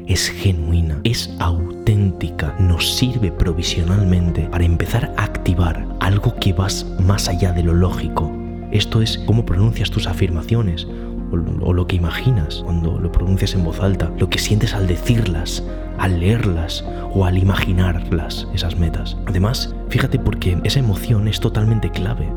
[0.06, 7.28] es genuina, es auténtica, nos sirve provisionalmente para empezar a activar algo que vas más
[7.28, 8.32] allá de lo lógico.
[8.70, 10.86] Esto es cómo pronuncias tus afirmaciones
[11.30, 15.62] o, lo que imaginas cuando lo pronuncias en voz alta, lo que sientes al decirlas,
[15.98, 19.16] al leerlas o al imaginarlas, esas metas.
[19.26, 22.32] Además, fíjate porque esa emoción es totalmente clave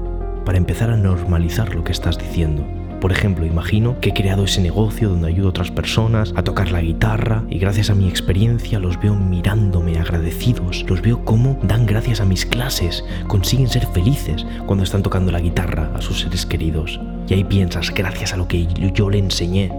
[0.45, 2.65] para empezar a normalizar lo que estás diciendo.
[3.01, 6.71] Por ejemplo, imagino que he creado ese negocio donde ayudo a otras personas a tocar
[6.71, 11.87] la guitarra y gracias a mi experiencia los veo mirándome agradecidos, los veo cómo dan
[11.87, 16.45] gracias a mis clases, consiguen ser felices cuando están tocando la guitarra a sus seres
[16.45, 16.99] queridos.
[17.27, 19.71] Y ahí piensas, gracias a lo que yo le enseñé,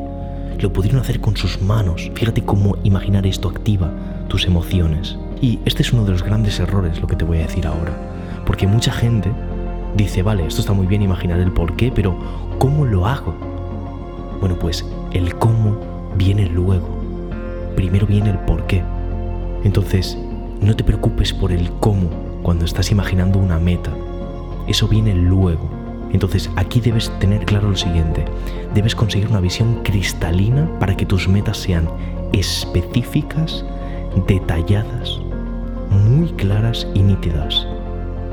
[0.58, 2.10] lo pudieron hacer con sus manos.
[2.14, 3.88] Fíjate cómo imaginar esto activa
[4.28, 5.16] tus emociones.
[5.40, 7.96] Y este es uno de los grandes errores, lo que te voy a decir ahora.
[8.44, 9.30] Porque mucha gente
[9.96, 12.16] dice, vale, esto está muy bien imaginar el por qué, pero
[12.62, 13.34] ¿cómo lo hago?
[14.38, 15.76] Bueno, pues el cómo
[16.16, 16.86] viene luego.
[17.74, 18.84] Primero viene el por qué.
[19.64, 20.16] Entonces,
[20.60, 22.08] no te preocupes por el cómo
[22.44, 23.90] cuando estás imaginando una meta.
[24.68, 25.68] Eso viene luego.
[26.12, 28.26] Entonces aquí debes tener claro lo siguiente.
[28.74, 31.88] Debes conseguir una visión cristalina para que tus metas sean
[32.32, 33.64] específicas,
[34.28, 35.18] detalladas,
[35.90, 37.66] muy claras y nítidas.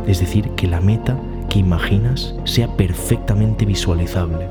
[0.06, 1.18] Es decir, que la meta
[1.50, 4.48] que imaginas sea perfectamente visualizable.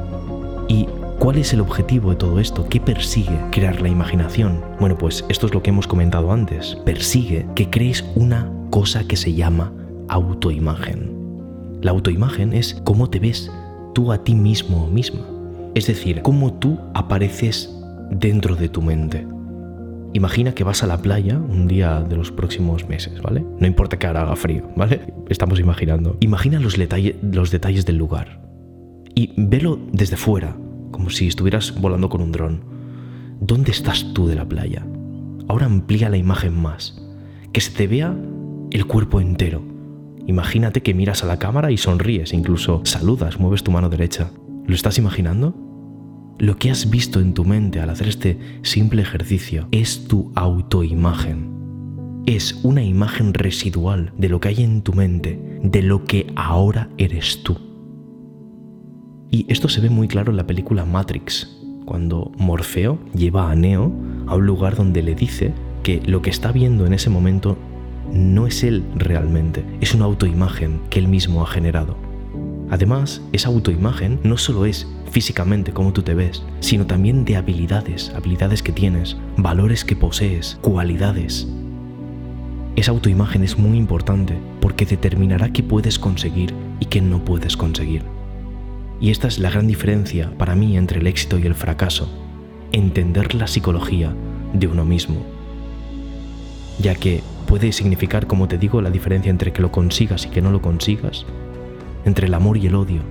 [0.69, 0.87] ¿Y
[1.19, 2.69] cuál es el objetivo de todo esto?
[2.69, 4.61] ¿Qué persigue crear la imaginación?
[4.81, 6.77] Bueno, pues esto es lo que hemos comentado antes.
[6.85, 9.73] Persigue que crees una cosa que se llama
[10.09, 11.17] autoimagen.
[11.81, 13.51] La autoimagen es cómo te ves
[13.95, 15.21] tú a ti mismo o misma.
[15.75, 17.73] Es decir, cómo tú apareces
[18.11, 19.27] dentro de tu mente.
[20.15, 23.45] Imagina que vas a la playa un día de los próximos meses, ¿vale?
[23.59, 25.13] No importa que ahora haga frío, ¿vale?
[25.29, 26.17] Estamos imaginando.
[26.21, 28.49] Imagina los, los detalles del lugar
[29.15, 30.57] y velo desde fuera,
[30.93, 32.61] como si estuvieras volando con un dron.
[33.41, 34.87] ¿Dónde estás tú de la playa?
[35.49, 37.03] Ahora amplía la imagen más,
[37.53, 38.17] que se te vea
[38.71, 39.63] el cuerpo entero.
[40.27, 44.31] Imagínate que miras a la cámara y sonríes, incluso saludas, mueves tu mano derecha.
[44.67, 45.68] ¿Lo estás imaginando?
[46.39, 52.23] Lo que has visto en tu mente al hacer este simple ejercicio es tu autoimagen.
[52.27, 56.91] Es una imagen residual de lo que hay en tu mente, de lo que ahora
[56.97, 57.57] eres tú.
[59.33, 63.93] Y esto se ve muy claro en la película Matrix, cuando Morfeo lleva a Neo
[64.29, 67.59] a un lugar donde le dice que lo que está viendo en ese momento
[68.13, 72.08] no es él realmente, es una autoimagen que él mismo ha generado.
[72.71, 78.13] Además, esa autoimagen no solo es físicamente cómo tú te ves, sino también de habilidades,
[78.15, 81.49] habilidades que tienes, valores que posees, cualidades.
[82.77, 88.03] Esa autoimagen es muy importante porque determinará qué puedes conseguir y qué no puedes conseguir.
[89.01, 92.09] Y esta es la gran diferencia para mí entre el éxito y el fracaso,
[92.73, 94.15] entender la psicología
[94.53, 95.25] de uno mismo.
[96.79, 100.43] Ya que puede significar, como te digo, la diferencia entre que lo consigas y que
[100.43, 101.27] no lo consigas,
[102.05, 103.03] entre el amor y el odio,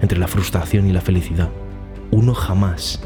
[0.00, 1.48] entre la frustración y la felicidad.
[2.10, 3.00] Uno jamás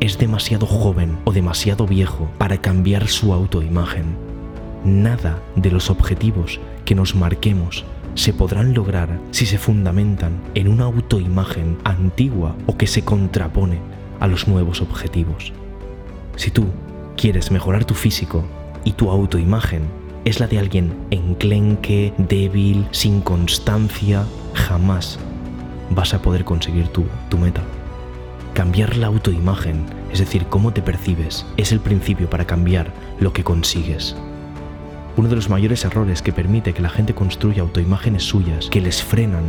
[0.00, 4.16] es demasiado joven o demasiado viejo para cambiar su autoimagen.
[4.84, 10.84] Nada de los objetivos que nos marquemos se podrán lograr si se fundamentan en una
[10.84, 13.78] autoimagen antigua o que se contrapone
[14.20, 15.52] a los nuevos objetivos.
[16.36, 16.66] Si tú
[17.16, 18.44] quieres mejorar tu físico
[18.84, 19.82] y tu autoimagen
[20.24, 25.18] es la de alguien enclenque, débil, sin constancia, jamás
[25.90, 27.04] vas a poder conseguir tu,
[27.38, 27.62] meta.
[28.54, 33.44] Cambiar la autoimagen, es decir, cómo te percibes, es el principio para cambiar lo que
[33.44, 34.14] consigues.
[35.16, 39.02] Uno de los mayores errores que permite que la gente construya autoimágenes suyas que les
[39.02, 39.44] frenan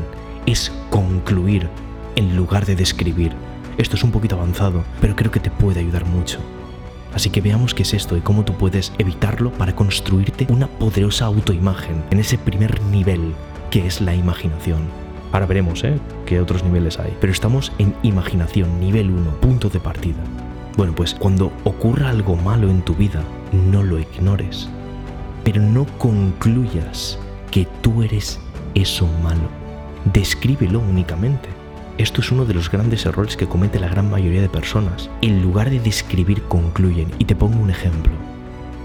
[0.45, 1.69] es concluir
[2.15, 3.31] en lugar de describir.
[3.77, 6.39] Esto es un poquito avanzado, pero creo que te puede ayudar mucho.
[7.13, 11.26] Así que veamos qué es esto y cómo tú puedes evitarlo para construirte una poderosa
[11.26, 13.34] autoimagen en ese primer nivel
[13.69, 14.88] que es la imaginación.
[15.32, 15.99] Ahora veremos ¿eh?
[16.28, 17.15] qué otros niveles hay.
[17.19, 20.23] Pero estamos en imaginación, nivel 1, punto de partida.
[20.78, 24.69] Bueno, pues cuando ocurra algo malo en tu vida, no lo ignores.
[25.43, 27.19] Pero no concluyas
[27.52, 28.39] que tú eres
[28.73, 29.49] eso malo.
[30.13, 31.49] Descríbelo únicamente.
[31.97, 35.10] Esto es uno de los grandes errores que comete la gran mayoría de personas.
[35.21, 37.12] En lugar de describir, concluyen.
[37.19, 38.13] Y te pongo un ejemplo.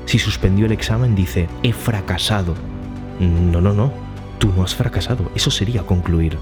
[0.04, 2.54] Si suspendió el examen, dice, he fracasado.
[3.18, 3.92] No, no, no.
[4.38, 6.38] Tú no has fracasado, eso sería concluir.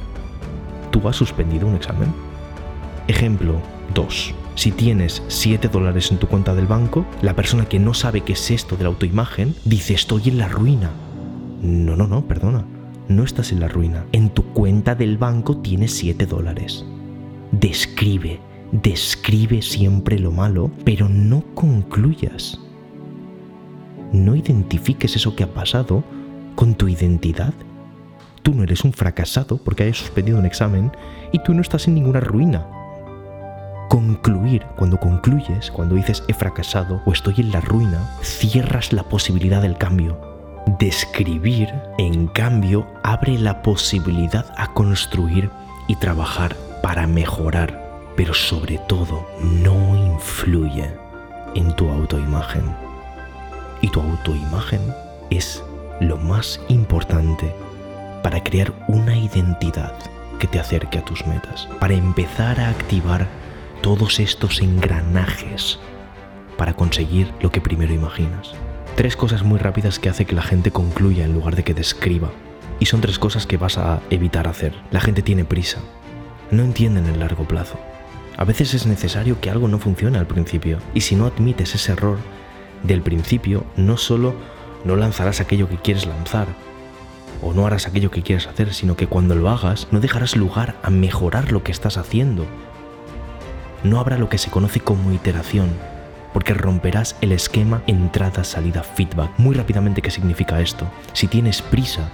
[0.91, 2.13] ¿Tú has suspendido un examen?
[3.09, 3.61] Ejemplo
[3.95, 4.35] 2.
[4.57, 8.33] Si tienes 7 dólares en tu cuenta del banco, la persona que no sabe qué
[8.33, 10.91] es esto de la autoimagen dice estoy en la ruina.
[11.63, 12.65] No, no, no, perdona.
[13.09, 14.05] No estás en la ruina.
[14.13, 16.85] En tu cuenta del banco tienes 7 dólares.
[17.53, 18.41] Describe,
[18.73, 22.61] describe siempre lo malo, pero no concluyas.
[24.13, 26.05] No identifiques eso que ha pasado
[26.55, 27.55] con tu identidad
[28.47, 30.93] Tú no eres un fracasado porque hayas suspendido un examen
[31.33, 32.65] y tú no estás en ninguna ruina.
[33.89, 39.61] Concluir, cuando concluyes, cuando dices he fracasado o estoy en la ruina, cierras la posibilidad
[39.61, 40.36] del cambio.
[40.67, 45.49] Describir, en cambio, abre la posibilidad a construir
[45.87, 50.91] y trabajar para mejorar, pero sobre todo no influye
[51.55, 52.65] en tu autoimagen.
[53.81, 54.81] Y tu autoimagen
[55.31, 55.63] es
[56.01, 57.55] lo más importante
[58.23, 59.95] para crear una identidad
[60.41, 63.29] que te acerque a tus metas, para empezar a activar
[63.83, 65.79] todos estos engranajes
[66.59, 68.53] para conseguir lo que primero imaginas.
[68.97, 72.31] Tres cosas muy rápidas que hace que la gente concluya en lugar de que describa.
[72.81, 74.73] Y son tres cosas que vas a evitar hacer.
[74.91, 75.81] La gente tiene prisa.
[76.51, 77.79] No entienden el largo plazo.
[78.39, 80.79] A veces es necesario que algo no funcione al principio.
[80.95, 82.17] Y si no admites ese error
[82.85, 84.35] del principio, no solo
[84.87, 86.47] no lanzarás aquello que quieres lanzar,
[87.43, 90.75] o no harás aquello que quieres hacer, sino que cuando lo hagas no dejarás lugar
[90.83, 92.47] a mejorar lo que estás haciendo.
[93.85, 95.69] No habrá lo que se conoce como iteración,
[96.37, 99.31] porque romperás el esquema entrada-salida-feedback.
[99.39, 100.87] Muy rápidamente, ¿qué significa esto?
[101.15, 102.11] Si tienes prisa,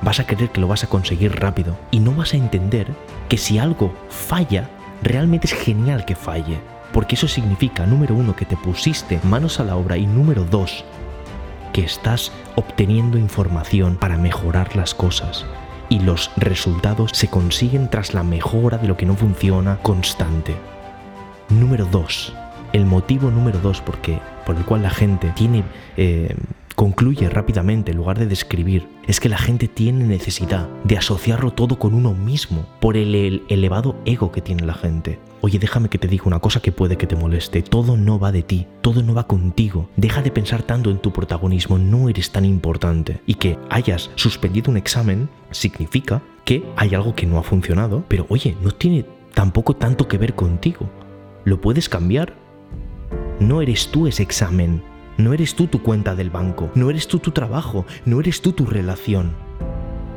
[0.00, 2.86] vas a creer que lo vas a conseguir rápido y no vas a entender
[3.28, 4.70] que si algo falla,
[5.02, 6.58] realmente es genial que falle.
[6.90, 10.82] Porque eso significa, número uno, que te pusiste manos a la obra y número dos,
[11.74, 15.44] que estás obteniendo información para mejorar las cosas.
[15.90, 20.56] Y los resultados se consiguen tras la mejora de lo que no funciona constante.
[21.50, 22.32] Número dos,
[22.76, 23.96] el motivo número dos por
[24.54, 25.64] el cual la gente tiene
[25.96, 26.36] eh,
[26.74, 31.78] concluye rápidamente en lugar de describir, es que la gente tiene necesidad de asociarlo todo
[31.78, 35.18] con uno mismo por el, elevado ego que tiene la gente.
[35.40, 37.62] Oye, déjame que te diga una cosa que puede que te moleste.
[37.62, 39.88] Todo no va de ti, todo no va contigo.
[39.96, 43.20] Deja de pensar tanto en tu protagonismo, no eres tan importante.
[43.26, 48.26] Y que hayas suspendido un examen significa que hay algo que no ha funcionado, pero
[48.28, 50.90] oye, no tiene tampoco tanto que ver contigo.
[51.44, 52.45] ¿Lo puedes cambiar?
[53.38, 54.82] No eres tú ese examen,
[55.18, 58.52] no eres tú tu cuenta del banco, no eres tú tu trabajo, no eres tú
[58.52, 59.34] tu relación.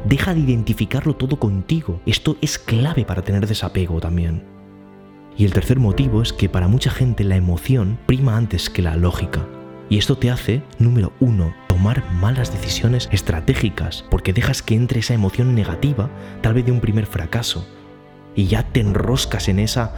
[0.06, 2.00] Deja de identificarlo todo contigo.
[2.06, 4.46] Esto es clave para tener desapego también.
[5.38, 8.96] Y el tercer motivo es que para mucha gente la emoción prima antes que la
[8.96, 9.46] lógica.
[9.90, 15.14] Y esto te hace, número uno, tomar malas decisiones estratégicas, porque dejas que entre esa
[15.14, 16.10] emoción negativa,
[16.42, 17.68] tal vez de un primer fracaso,
[18.34, 19.94] y ya te enroscas en esa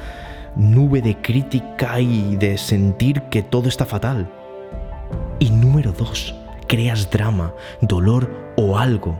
[0.55, 4.29] nube de crítica y de sentir que todo está fatal.
[5.39, 6.35] Y número dos,
[6.67, 9.19] creas drama, dolor o algo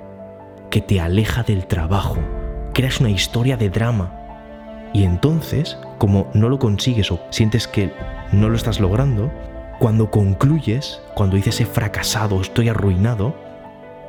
[0.70, 2.18] que te aleja del trabajo.
[2.74, 4.18] Creas una historia de drama.
[4.94, 7.94] Y entonces, como no lo consigues o sientes que
[8.32, 9.32] no lo estás logrando,
[9.80, 13.36] cuando concluyes, cuando dices he fracasado, estoy arruinado,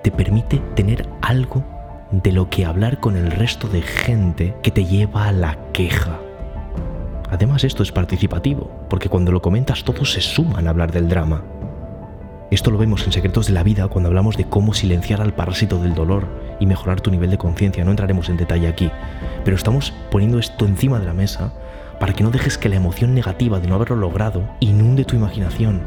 [0.03, 1.65] te permite tener algo
[2.11, 6.21] de lo que hablar con el resto de gente que te lleva a la queja.
[7.33, 11.43] Además esto es participativo, porque cuando lo comentas todos se suman a hablar del drama.
[12.51, 15.79] Esto lo vemos en Secretos de la Vida cuando hablamos de cómo silenciar al parásito
[15.79, 16.29] del dolor
[16.61, 17.85] y mejorar tu nivel de conciencia.
[17.85, 18.91] No entraremos en detalle aquí,
[19.47, 21.55] pero estamos poniendo esto encima de la mesa
[21.99, 25.81] para que no dejes que la emoción negativa de no haberlo logrado inunde tu imaginación.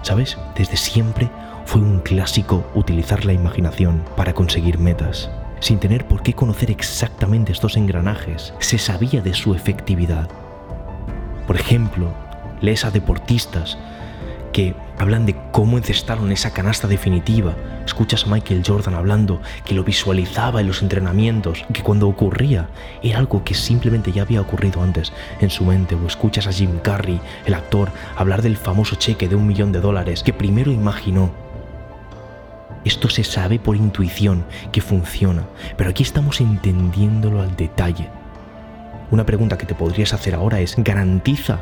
[0.00, 0.38] ¿Sabes?
[0.56, 1.28] Desde siempre
[1.66, 5.30] fue un clásico utilizar la imaginación para conseguir metas.
[5.60, 10.28] Sin tener por qué conocer exactamente estos engranajes, se sabía de su efectividad.
[11.46, 12.12] Por ejemplo,
[12.60, 13.78] lees a deportistas
[14.52, 17.54] que hablan de cómo encestaron esa canasta definitiva.
[17.84, 22.68] Escuchas a Michael Jordan hablando que lo visualizaba en los entrenamientos, que cuando ocurría
[23.02, 25.94] era algo que simplemente ya había ocurrido antes en su mente.
[25.94, 29.80] O escuchas a Jim Carrey, el actor, hablar del famoso cheque de un millón de
[29.80, 31.47] dólares que primero imaginó.
[32.84, 38.08] Esto se sabe por intuición que funciona, pero aquí estamos entendiéndolo al detalle.
[39.10, 41.60] Una pregunta que te podrías hacer ahora es, ¿garantiza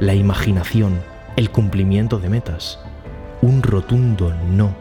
[0.00, 1.00] la imaginación
[1.36, 2.78] el cumplimiento de metas.
[3.42, 4.74] Un rotundo no.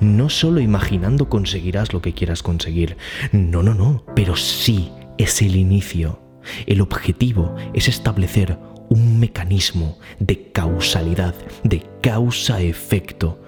[0.00, 2.96] No solo imaginando conseguirás lo que quieras conseguir.
[3.32, 4.04] No, no, no.
[4.16, 6.20] Pero sí es el inicio.
[6.66, 13.38] El objetivo es establecer un mecanismo de causalidad, de causa-efecto,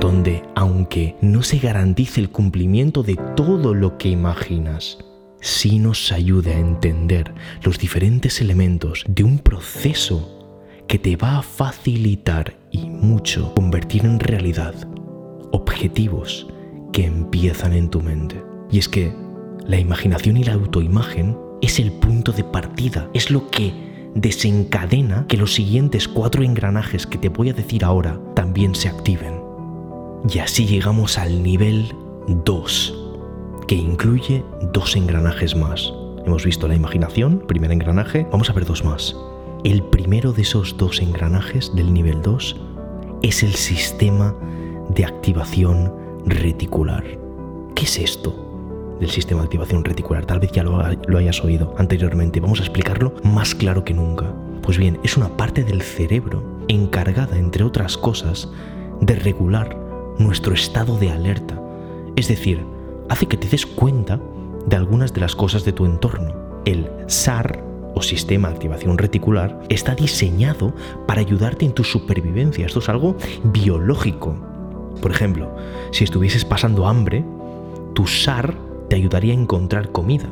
[0.00, 4.98] donde aunque no se garantice el cumplimiento de todo lo que imaginas,
[5.40, 10.30] sí nos ayude a entender los diferentes elementos de un proceso
[10.86, 14.74] que te va a facilitar y mucho convertir en realidad
[15.52, 16.46] objetivos
[16.92, 18.42] que empiezan en tu mente.
[18.70, 19.12] Y es que
[19.66, 23.72] la imaginación y la autoimagen es el punto de partida, es lo que
[24.14, 29.33] desencadena que los siguientes cuatro engranajes que te voy a decir ahora también se activen.
[30.26, 31.94] Y así llegamos al nivel
[32.28, 32.94] 2,
[33.68, 35.92] que incluye dos engranajes más.
[36.24, 39.14] Hemos visto la imaginación, primer engranaje, vamos a ver dos más.
[39.64, 42.56] El primero de esos dos engranajes del nivel 2
[43.22, 44.34] es el sistema
[44.88, 45.92] de activación
[46.24, 47.04] reticular.
[47.74, 50.24] ¿Qué es esto del sistema de activación reticular?
[50.24, 52.40] Tal vez ya lo, lo hayas oído anteriormente.
[52.40, 54.34] Vamos a explicarlo más claro que nunca.
[54.62, 58.48] Pues bien, es una parte del cerebro encargada, entre otras cosas,
[59.02, 59.83] de regular
[60.18, 61.60] nuestro estado de alerta.
[62.16, 62.64] Es decir,
[63.08, 64.20] hace que te des cuenta
[64.66, 66.34] de algunas de las cosas de tu entorno.
[66.64, 67.62] El SAR
[67.94, 70.72] o sistema de activación reticular está diseñado
[71.06, 72.66] para ayudarte en tu supervivencia.
[72.66, 74.34] Esto es algo biológico.
[75.02, 75.54] Por ejemplo,
[75.90, 77.24] si estuvieses pasando hambre,
[77.94, 78.54] tu SAR
[78.88, 80.28] te ayudaría a encontrar comida.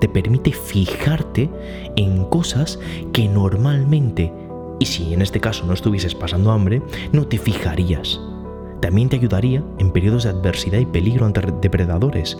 [0.00, 1.48] te permite fijarte
[1.96, 2.80] en cosas
[3.12, 4.32] que normalmente,
[4.80, 6.82] y si en este caso no estuvieses pasando hambre,
[7.12, 8.18] no te fijarías.
[8.80, 12.38] También te ayudaría en periodos de adversidad y peligro ante depredadores.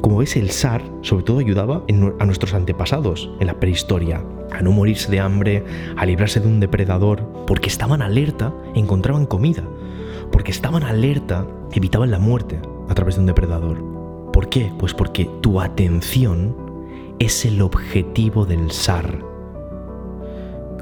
[0.00, 1.84] Como ves, el SAR sobre todo ayudaba
[2.18, 5.64] a nuestros antepasados en la prehistoria, a no morirse de hambre,
[5.96, 9.64] a librarse de un depredador, porque estaban alerta, encontraban comida,
[10.30, 13.82] porque estaban alerta, evitaban la muerte a través de un depredador.
[14.32, 14.72] ¿Por qué?
[14.78, 16.56] Pues porque tu atención
[17.18, 19.18] es el objetivo del SAR.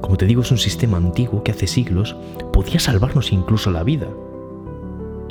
[0.01, 2.17] Como te digo, es un sistema antiguo que hace siglos
[2.53, 4.09] podía salvarnos incluso la vida.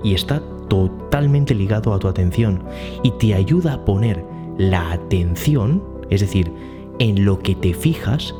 [0.04, 2.64] Y está totalmente ligado a tu atención
[3.04, 4.24] y te ayuda a poner
[4.58, 6.52] la atención, es decir,
[7.00, 8.34] en lo que te fijas,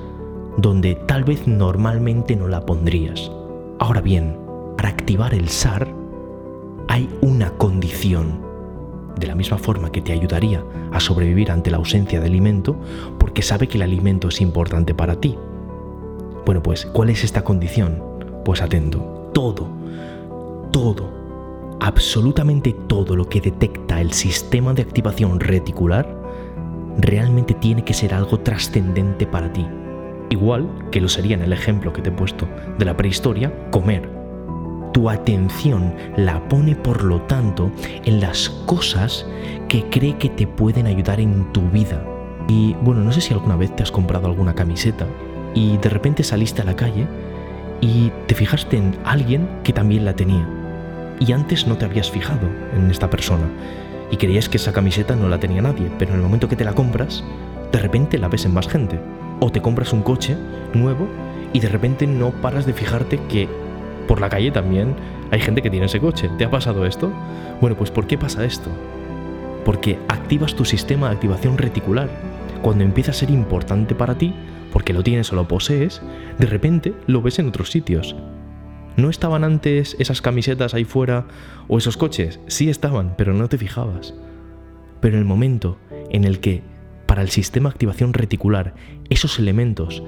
[0.58, 3.32] donde tal vez normalmente no la pondrías.
[3.80, 4.38] Ahora bien,
[4.78, 5.88] para activar el SAR
[6.88, 8.42] hay una condición
[9.18, 12.76] de la misma forma que te ayudaría a sobrevivir ante la ausencia de alimento,
[13.18, 15.38] porque sabe que el alimento es importante para ti.
[16.46, 18.02] Bueno, pues, ¿cuál es esta condición?
[18.44, 19.68] Pues atento, todo,
[20.72, 21.19] todo,
[21.80, 26.20] absolutamente todo lo que detecta el sistema de activación reticular,
[26.98, 29.66] realmente tiene que ser algo trascendente para ti.
[30.30, 34.20] Igual que lo sería en el ejemplo que te he puesto de la prehistoria, comer
[34.94, 37.72] tu atención la pone por lo tanto
[38.06, 39.26] en las cosas
[39.68, 42.04] que cree que te pueden ayudar en tu vida.
[42.48, 45.06] Y bueno, no sé si alguna vez te has comprado alguna camiseta
[45.54, 47.08] y de repente saliste a la calle
[47.82, 50.59] y te fijaste en alguien que también la tenía.
[51.20, 53.46] Y antes no te habías fijado en esta persona
[54.12, 56.64] y creías que esa camiseta no la tenía nadie, pero en el momento que te
[56.64, 57.24] la compras,
[57.72, 59.00] de repente la ves en más gente.
[59.40, 60.36] O te compras un coche
[60.74, 61.08] nuevo
[61.54, 63.48] y de repente no paras de fijarte que
[64.08, 64.96] por la calle también
[65.32, 66.30] hay gente que tiene ese coche.
[66.38, 67.12] ¿Te ha pasado esto?
[67.62, 68.70] Bueno, pues ¿por qué pasa esto?
[69.66, 72.10] Porque activas tu sistema de activación reticular.
[72.62, 74.34] Cuando empieza a ser importante para ti,
[74.74, 76.02] porque lo tienes o lo posees,
[76.38, 78.16] de repente lo ves en otros sitios.
[78.98, 81.26] ¿No estaban antes esas camisetas ahí fuera
[81.68, 82.40] o esos coches?
[82.48, 84.14] Sí estaban, pero no te fijabas.
[85.00, 85.78] Pero en el momento
[86.10, 86.64] en el que
[87.06, 88.76] para el sistema de activación reticular
[89.10, 90.04] esos elementos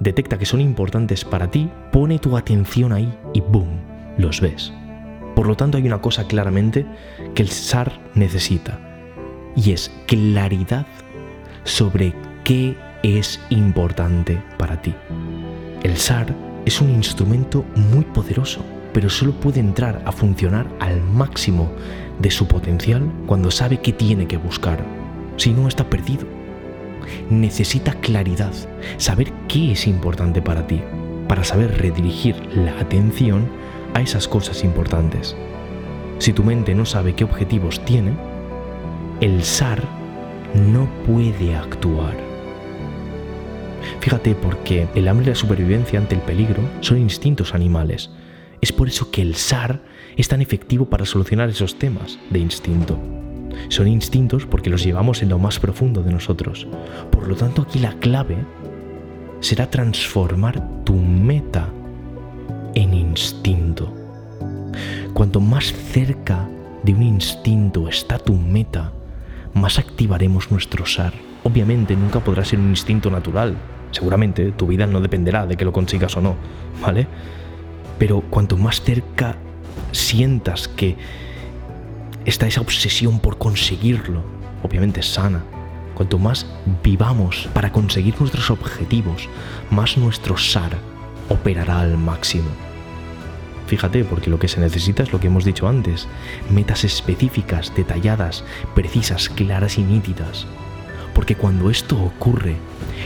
[0.00, 3.68] detecta que son importantes para ti, pone tu atención ahí y ¡boom!
[4.18, 4.72] los ves.
[5.36, 6.86] Por lo tanto hay una cosa claramente
[7.34, 8.78] que el SAR necesita
[9.54, 10.86] y es claridad
[11.64, 12.14] sobre
[12.44, 14.94] qué es importante para ti.
[15.82, 16.34] El SAR
[16.70, 21.70] es un instrumento muy poderoso, pero solo puede entrar a funcionar al máximo
[22.20, 24.84] de su potencial cuando sabe qué tiene que buscar.
[25.36, 26.26] Si no, está perdido
[27.28, 28.52] necesita claridad,
[28.96, 30.80] saber qué es importante para ti,
[31.28, 33.48] para saber redirigir la atención
[33.94, 35.36] a esas cosas importantes.
[36.18, 38.12] Si tu mente no sabe qué objetivos tiene,
[39.20, 39.82] el SAR
[40.54, 42.29] no puede actuar.
[44.00, 48.10] Fíjate porque el hambre y la supervivencia ante el peligro son instintos animales.
[48.60, 49.80] Es por eso que el SAR
[50.16, 52.98] es tan efectivo para solucionar esos temas de instinto.
[53.68, 56.66] Son instintos porque los llevamos en lo más profundo de nosotros.
[57.10, 58.36] Por lo tanto, aquí la clave
[59.40, 61.68] será transformar tu meta
[62.74, 63.92] en instinto.
[65.14, 66.48] Cuanto más cerca
[66.82, 68.92] de un instinto está tu meta,
[69.54, 71.29] más activaremos nuestro SAR.
[71.44, 73.56] Obviamente nunca podrá ser un instinto natural.
[73.92, 76.36] Seguramente tu vida no dependerá de que lo consigas o no,
[76.80, 77.06] ¿vale?
[77.98, 79.36] Pero cuanto más cerca
[79.92, 80.96] sientas que
[82.24, 84.22] está esa obsesión por conseguirlo,
[84.62, 85.42] obviamente sana.
[85.94, 86.46] Cuanto más
[86.82, 89.28] vivamos para conseguir nuestros objetivos,
[89.70, 90.72] más nuestro SAR
[91.28, 92.48] operará al máximo.
[93.66, 96.08] Fíjate, porque lo que se necesita es lo que hemos dicho antes,
[96.50, 100.46] metas específicas, detalladas, precisas, claras y nítidas.
[101.14, 102.56] Porque cuando esto ocurre,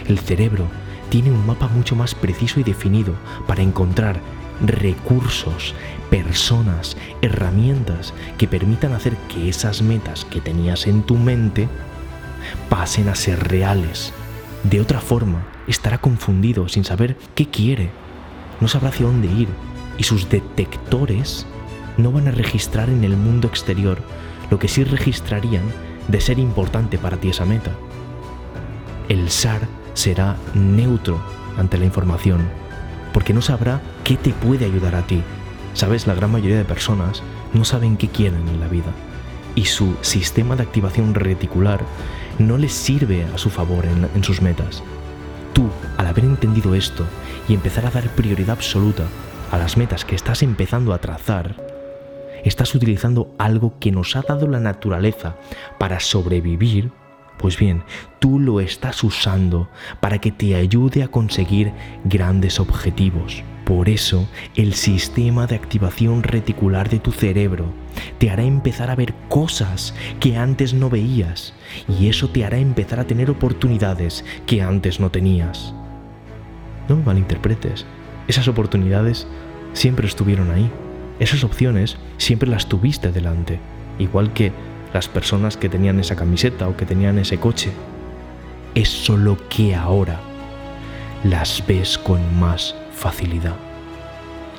[0.06, 0.66] el cerebro
[1.08, 3.14] tiene un mapa mucho más preciso y definido
[3.46, 4.20] para encontrar
[4.64, 5.74] recursos,
[6.10, 11.68] personas, herramientas que permitan hacer que esas metas que tenías en tu mente
[12.68, 14.12] pasen a ser reales.
[14.62, 17.90] De otra forma, estará confundido sin saber qué quiere,
[18.60, 19.48] no sabrá hacia dónde ir
[19.98, 21.46] y sus detectores
[21.96, 23.98] no van a registrar en el mundo exterior
[24.50, 25.64] lo que sí registrarían
[26.08, 27.72] de ser importante para ti esa meta.
[29.08, 31.20] El SAR será neutro
[31.58, 32.48] ante la información
[33.12, 35.22] porque no sabrá qué te puede ayudar a ti.
[35.74, 38.92] Sabes, la gran mayoría de personas no saben qué quieren en la vida
[39.54, 41.84] y su sistema de activación reticular
[42.38, 44.82] no les sirve a su favor en, en sus metas.
[45.52, 47.04] Tú, al haber entendido esto
[47.48, 49.04] y empezar a dar prioridad absoluta
[49.52, 51.54] a las metas que estás empezando a trazar,
[52.42, 55.36] estás utilizando algo que nos ha dado la naturaleza
[55.78, 56.90] para sobrevivir
[57.38, 57.82] Pues bien,
[58.20, 59.68] tú lo estás usando
[60.00, 61.72] para que te ayude a conseguir
[62.04, 63.42] grandes objetivos.
[63.64, 67.72] Por eso, el sistema de activación reticular de tu cerebro
[68.18, 71.54] te hará empezar a ver cosas que antes no veías
[71.88, 75.74] y eso te hará empezar a tener oportunidades que antes no tenías.
[76.88, 77.86] No malinterpretes,
[78.28, 79.26] esas oportunidades
[79.72, 80.70] siempre estuvieron ahí,
[81.18, 83.60] esas opciones siempre las tuviste delante,
[83.98, 84.52] igual que
[84.94, 87.72] las personas que tenían esa camiseta o que tenían ese coche.
[88.74, 90.20] Es solo que ahora
[91.24, 93.56] las ves con más facilidad.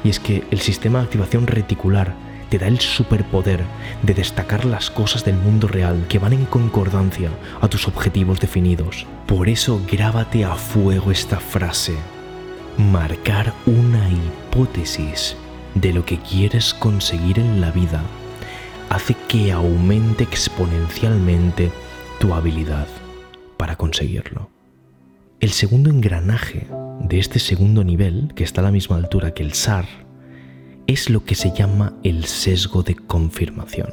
[0.03, 2.13] Y es que el sistema de activación reticular
[2.49, 3.63] te da el superpoder
[4.03, 7.29] de destacar las cosas del mundo real que van en concordancia
[7.61, 9.07] a tus objetivos definidos.
[9.25, 11.95] Por eso grábate a fuego esta frase.
[12.77, 15.38] Marcar una hipótesis
[15.75, 18.03] de lo que quieres conseguir en la vida
[18.89, 21.71] hace que aumente exponencialmente
[22.19, 22.88] tu habilidad
[23.57, 24.49] para conseguirlo.
[25.39, 26.67] El segundo engranaje
[27.01, 29.86] de este segundo nivel, que está a la misma altura que el SAR,
[30.88, 33.89] es lo que se llama el sesgo de confirmación.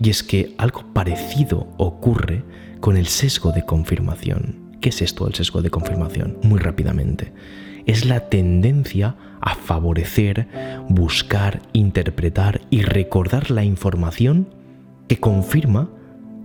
[0.00, 2.44] Y es que algo parecido ocurre
[2.80, 4.76] con el sesgo de confirmación.
[4.80, 6.38] ¿Qué es esto el sesgo de confirmación?
[6.42, 7.32] Muy rápidamente.
[7.86, 10.48] Es la tendencia a favorecer,
[10.88, 14.48] buscar, interpretar y recordar la información
[15.08, 15.88] que confirma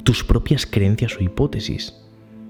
[0.03, 1.95] tus propias creencias o hipótesis,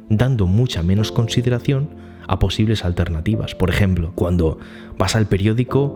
[0.09, 1.89] dando mucha menos consideración
[2.27, 3.55] a posibles alternativas.
[3.55, 4.59] Por ejemplo, cuando
[4.97, 5.95] vas al periódico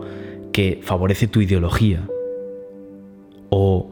[0.52, 2.08] que favorece tu ideología
[3.50, 3.90] o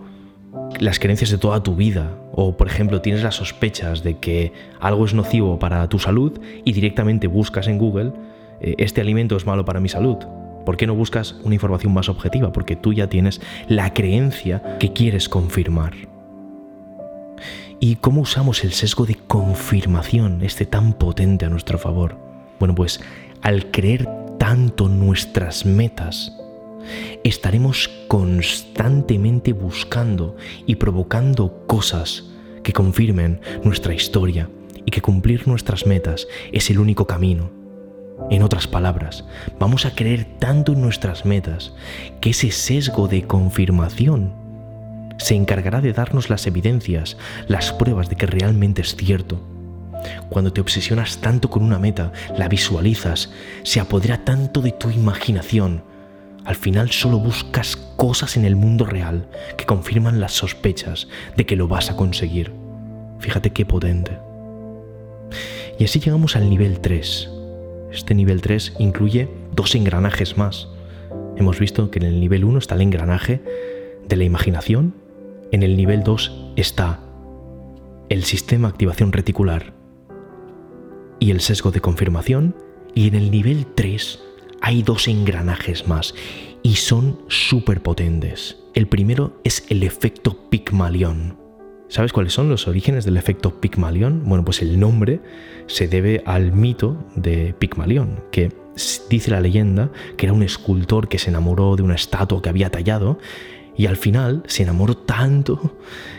[0.80, 5.04] las creencias de toda tu vida o por ejemplo tienes las sospechas de que algo
[5.04, 6.32] es nocivo para tu salud
[6.64, 8.12] y directamente buscas en Google
[8.60, 10.16] este alimento es malo para mi salud.
[10.64, 12.52] ¿Por qué no buscas una información más objetiva?
[12.52, 15.92] Porque tú ya tienes la creencia que quieres confirmar.
[17.80, 22.16] ¿Y cómo usamos el sesgo de confirmación, este tan potente a nuestro favor?
[22.58, 23.00] Bueno, pues
[23.42, 26.32] al creer tanto nuestras metas,
[27.24, 30.36] estaremos constantemente buscando
[30.66, 32.24] y provocando cosas
[32.62, 34.48] que confirmen nuestra historia
[34.86, 37.63] y que cumplir nuestras metas es el único camino.
[38.30, 39.24] En otras palabras,
[39.58, 41.74] vamos a creer tanto en nuestras metas
[42.20, 44.32] que ese sesgo de confirmación
[45.18, 47.16] se encargará de darnos las evidencias,
[47.48, 49.54] las pruebas de que realmente es cierto
[50.28, 53.30] cuando te obsesionas tanto con una meta, la visualizas,
[53.62, 55.82] se apodera tanto de tu imaginación,
[56.44, 61.56] al final solo buscas cosas en el mundo real que confirman las sospechas de que
[61.56, 62.52] lo vas a conseguir.
[63.18, 64.18] Fíjate qué potente.
[65.78, 67.30] Y así llegamos al nivel 3.
[67.94, 70.68] Este nivel 3 incluye dos engranajes más.
[71.36, 73.40] Hemos visto que en el nivel 1 está el engranaje
[74.08, 74.94] de la imaginación,
[75.52, 77.00] en el nivel 2 está
[78.08, 79.72] el sistema de activación reticular,
[81.20, 82.54] y el sesgo de confirmación.
[82.94, 84.20] Y en el nivel 3
[84.60, 86.14] hay dos engranajes más
[86.62, 88.58] y son súper potentes.
[88.74, 91.43] El primero es el efecto Pygmalion.
[91.88, 94.22] ¿Sabes cuáles son los orígenes del efecto Pygmalion?
[94.24, 95.20] Bueno, pues el nombre
[95.66, 98.52] se debe al mito de Pygmalion, que
[99.08, 102.70] dice la leyenda que era un escultor que se enamoró de una estatua que había
[102.70, 103.18] tallado
[103.76, 105.76] y al final se enamoró tanto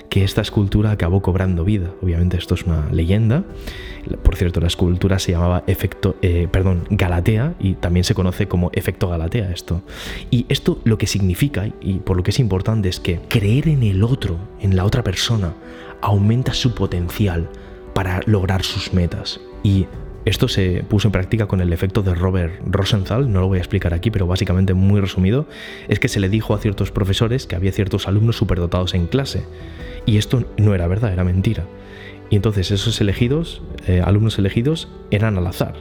[0.09, 1.91] que esta escultura acabó cobrando vida.
[2.01, 3.43] Obviamente esto es una leyenda.
[4.23, 8.69] Por cierto, la escultura se llamaba efecto, eh, perdón, Galatea y también se conoce como
[8.73, 9.81] efecto Galatea esto.
[10.31, 13.83] Y esto lo que significa y por lo que es importante es que creer en
[13.83, 15.53] el otro, en la otra persona,
[16.01, 17.49] aumenta su potencial
[17.93, 19.39] para lograr sus metas.
[19.63, 19.87] Y
[20.26, 23.61] esto se puso en práctica con el efecto de Robert Rosenthal, no lo voy a
[23.61, 25.45] explicar aquí, pero básicamente muy resumido,
[25.88, 29.43] es que se le dijo a ciertos profesores que había ciertos alumnos superdotados en clase.
[30.07, 31.65] Y esto no era verdad, era mentira.
[32.32, 35.76] Y entonces esos elegidos, eh, alumnos elegidos, eran al azar.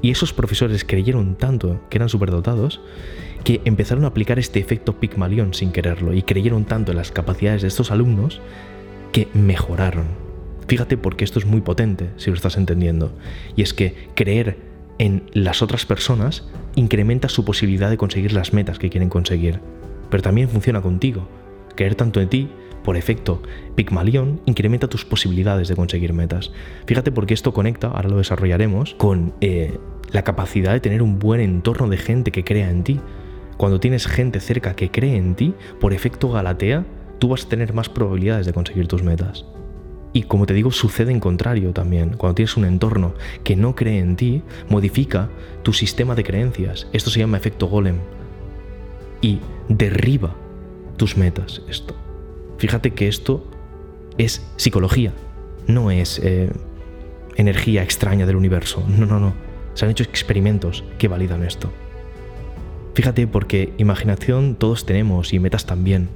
[0.00, 2.80] Y esos profesores creyeron tanto que eran superdotados
[3.42, 7.62] que empezaron a aplicar este efecto Pygmalion sin quererlo y creyeron tanto en las capacidades
[7.62, 8.40] de estos alumnos
[9.12, 10.27] que mejoraron
[10.68, 13.12] Fíjate porque esto es muy potente, si lo estás entendiendo.
[13.56, 14.58] Y es que creer
[14.98, 19.60] en las otras personas incrementa su posibilidad de conseguir las metas que quieren conseguir.
[20.10, 21.26] Pero también funciona contigo.
[21.74, 22.50] Creer tanto en ti,
[22.84, 23.42] por efecto
[23.76, 26.52] Pygmalion, incrementa tus posibilidades de conseguir metas.
[26.86, 29.78] Fíjate porque esto conecta, ahora lo desarrollaremos, con eh,
[30.10, 33.00] la capacidad de tener un buen entorno de gente que crea en ti.
[33.56, 36.84] Cuando tienes gente cerca que cree en ti, por efecto Galatea,
[37.18, 39.44] tú vas a tener más probabilidades de conseguir tus metas.
[40.12, 42.16] Y como te digo, sucede en contrario también.
[42.16, 45.28] Cuando tienes un entorno que no cree en ti, modifica
[45.62, 46.86] tu sistema de creencias.
[46.92, 47.96] Esto se llama efecto golem.
[49.20, 50.34] Y derriba
[50.96, 51.62] tus metas.
[51.68, 51.94] Esto.
[52.58, 53.46] Fíjate que esto
[54.16, 55.12] es psicología,
[55.66, 56.50] no es eh,
[57.36, 58.82] energía extraña del universo.
[58.88, 59.32] No, no, no.
[59.74, 61.70] Se han hecho experimentos que validan esto.
[62.94, 66.08] Fíjate porque imaginación todos tenemos y metas también,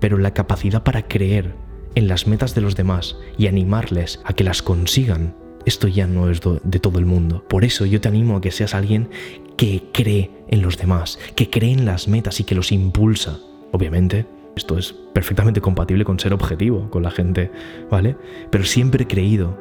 [0.00, 1.52] pero la capacidad para creer
[1.96, 5.34] en las metas de los demás y animarles a que las consigan,
[5.64, 7.42] esto ya no es de todo el mundo.
[7.48, 9.08] Por eso yo te animo a que seas alguien
[9.56, 13.40] que cree en los demás, que cree en las metas y que los impulsa.
[13.72, 17.50] Obviamente, esto es perfectamente compatible con ser objetivo con la gente,
[17.90, 18.16] ¿vale?
[18.50, 19.58] Pero siempre he creído,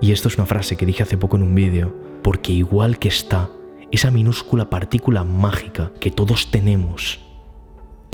[0.00, 3.08] y esto es una frase que dije hace poco en un vídeo, porque igual que
[3.08, 3.48] está
[3.92, 7.20] esa minúscula partícula mágica que todos tenemos,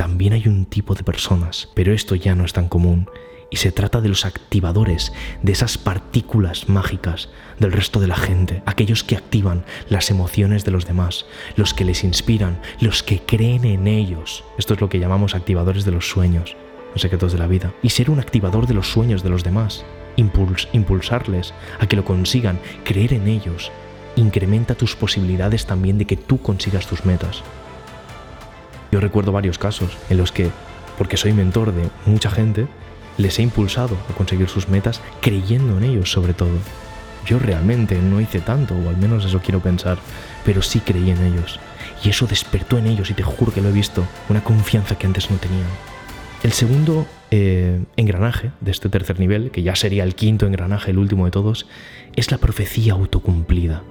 [0.01, 3.07] también hay un tipo de personas, pero esto ya no es tan común,
[3.51, 7.29] y se trata de los activadores, de esas partículas mágicas
[7.59, 11.85] del resto de la gente, aquellos que activan las emociones de los demás, los que
[11.85, 14.43] les inspiran, los que creen en ellos.
[14.57, 16.57] Esto es lo que llamamos activadores de los sueños,
[16.95, 17.75] los secretos de la vida.
[17.83, 19.85] Y ser un activador de los sueños de los demás,
[20.17, 23.71] impulsarles a que lo consigan, creer en ellos,
[24.17, 27.43] incrementa tus posibilidades también de que tú consigas tus metas.
[28.93, 30.51] Yo recuerdo varios casos en los que,
[30.99, 32.67] porque soy mentor de mucha gente,
[33.19, 36.57] les he impulsado a conseguir sus metas creyendo en ellos sobre todo.
[37.27, 39.99] Yo realmente no hice tanto, o al menos eso quiero pensar,
[40.45, 41.61] pero sí creí en ellos.
[42.03, 45.07] Y eso despertó en ellos, y te juro que lo he visto, una confianza que
[45.07, 45.69] antes no tenían.
[46.43, 50.99] El segundo eh, engranaje de este tercer nivel, que ya sería el quinto engranaje, el
[50.99, 51.67] último de todos,
[52.17, 53.83] es la profecía autocumplida.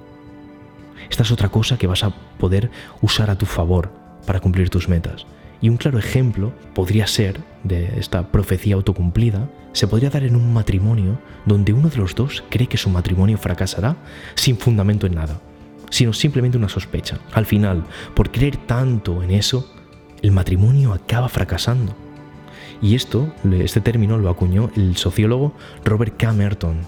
[1.08, 2.70] Esta es otra cosa que vas a poder
[3.00, 5.26] usar a tu favor para cumplir tus metas.
[5.60, 10.52] Y un claro ejemplo podría ser de esta profecía autocumplida, se podría dar en un
[10.52, 13.96] matrimonio donde uno de los dos cree que su matrimonio fracasará
[14.34, 15.40] sin fundamento en nada,
[15.90, 17.18] sino simplemente una sospecha.
[17.32, 19.70] Al final, por creer tanto en eso,
[20.22, 21.94] el matrimonio acaba fracasando.
[22.82, 25.52] Y esto, este término lo acuñó el sociólogo
[25.84, 26.32] Robert K.
[26.32, 26.78] Merton.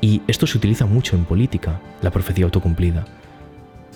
[0.00, 3.04] Y esto se utiliza mucho en política, la profecía autocumplida.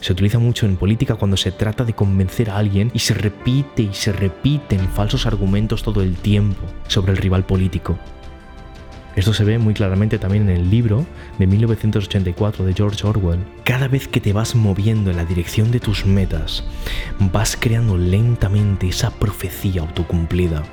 [0.05, 3.85] Se utiliza mucho en política cuando se trata de convencer a alguien y se repite
[3.85, 7.99] y se repiten falsos argumentos todo el tiempo sobre el rival político.
[9.17, 11.07] Esto se ve muy claramente también en el libro
[11.39, 13.39] de 1984 de George Orwell.
[13.65, 16.65] Cada vez que te vas moviendo en la dirección de tus metas,
[17.33, 20.65] vas creando lentamente esa profecía autocumplida.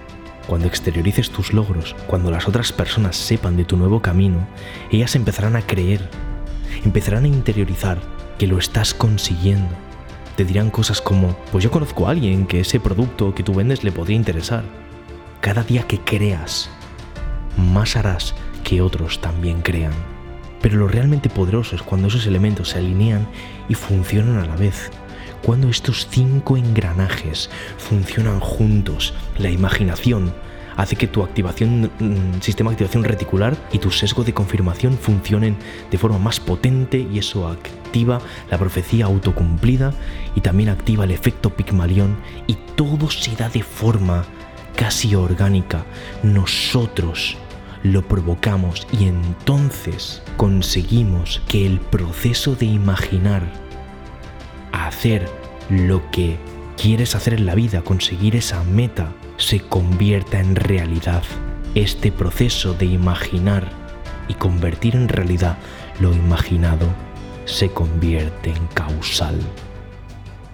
[0.45, 4.45] Cuando exteriorices tus logros, cuando las otras personas sepan de tu nuevo camino,
[4.91, 6.01] ellas empezarán a creer,
[6.83, 8.01] empezarán a interiorizar
[8.41, 9.69] que lo estás consiguiendo.
[10.35, 13.83] Te dirán cosas como, pues yo conozco a alguien que ese producto que tú vendes
[13.83, 14.63] le podría interesar.
[15.41, 16.67] Cada día que creas,
[17.55, 18.33] más harás
[18.63, 19.93] que otros también crean.
[20.59, 23.27] Pero lo realmente poderoso es cuando esos elementos se alinean
[23.69, 24.89] y funcionan a la vez.
[25.43, 30.33] Cuando estos cinco engranajes funcionan juntos, la imaginación,
[30.75, 35.57] hace que tu activación, mm, sistema de activación reticular y tu sesgo de confirmación funcionen
[35.89, 38.19] de forma más potente y eso activa
[38.49, 39.93] la profecía autocumplida
[40.35, 42.17] y también activa el efecto Pigmalión
[42.47, 44.25] y todo se da de forma
[44.75, 45.85] casi orgánica.
[46.23, 47.37] Nosotros
[47.83, 53.43] lo provocamos y entonces conseguimos que el proceso de imaginar,
[54.71, 55.27] hacer
[55.69, 56.37] lo que
[56.77, 59.11] quieres hacer en la vida, conseguir esa meta,
[59.41, 61.23] se convierta en realidad.
[61.73, 63.71] Este proceso de imaginar
[64.27, 65.57] y convertir en realidad
[65.99, 66.85] lo imaginado
[67.45, 69.39] se convierte en causal.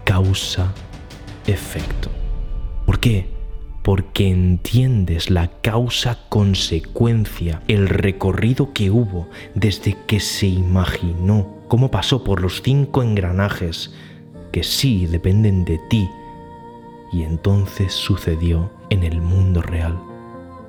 [0.06, 2.10] Causa-efecto.
[2.86, 3.36] ¿Por qué?
[3.84, 12.42] Porque entiendes la causa-consecuencia, el recorrido que hubo desde que se imaginó, cómo pasó por
[12.42, 13.94] los cinco engranajes
[14.52, 16.10] que sí dependen de ti
[17.12, 20.00] y entonces sucedió en el mundo real.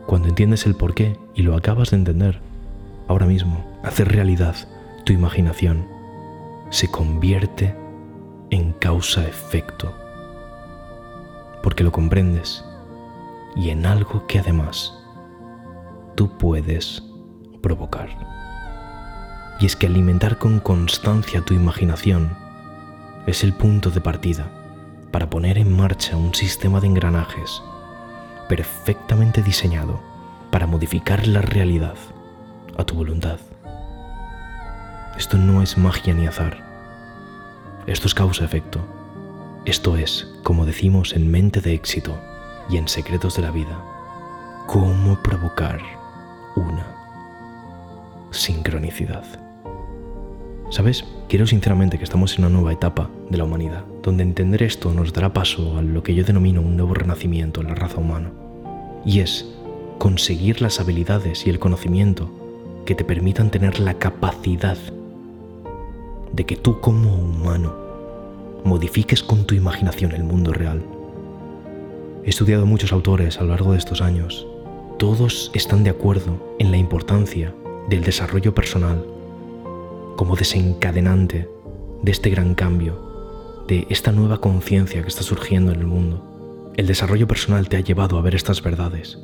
[0.06, 2.40] Cuando entiendes el porqué y lo acabas de entender,
[3.08, 4.56] ahora mismo, hacer realidad
[5.04, 5.86] tu imaginación
[6.70, 7.74] se convierte
[8.50, 9.94] en causa-efecto.
[11.62, 12.64] Porque lo comprendes
[13.56, 14.94] y en algo que además
[16.14, 17.02] tú puedes
[17.62, 18.08] provocar.
[19.60, 22.36] Y es que alimentar con constancia tu imaginación
[23.26, 24.50] es el punto de partida
[25.10, 27.62] para poner en marcha un sistema de engranajes
[28.48, 30.00] perfectamente diseñado
[30.50, 31.94] para modificar la realidad
[32.76, 33.38] a tu voluntad.
[35.16, 36.64] Esto no es magia ni azar.
[37.86, 38.80] Esto es causa-efecto.
[39.64, 42.16] Esto es, como decimos en Mente de Éxito
[42.70, 43.82] y en Secretos de la Vida,
[44.66, 45.80] cómo provocar
[46.56, 46.86] una
[48.30, 49.24] sincronicidad.
[50.70, 51.04] ¿Sabes?
[51.28, 55.12] Quiero sinceramente que estamos en una nueva etapa de la humanidad, donde entender esto nos
[55.12, 58.30] dará paso a lo que yo denomino un nuevo renacimiento en la raza humana.
[59.08, 59.46] Y es
[59.96, 62.28] conseguir las habilidades y el conocimiento
[62.84, 64.76] que te permitan tener la capacidad
[66.30, 67.74] de que tú como humano
[68.64, 70.84] modifiques con tu imaginación el mundo real.
[72.22, 74.46] He estudiado muchos autores a lo largo de estos años.
[74.98, 77.54] Todos están de acuerdo en la importancia
[77.88, 79.06] del desarrollo personal
[80.16, 81.48] como desencadenante
[82.02, 86.27] de este gran cambio, de esta nueva conciencia que está surgiendo en el mundo.
[86.78, 89.18] El desarrollo personal te ha llevado a ver estas verdades.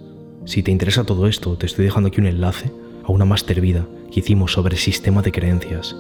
[0.45, 2.73] Si te interesa todo esto, te estoy dejando aquí un enlace
[3.05, 5.95] a una master vida que hicimos sobre sistema de creencias.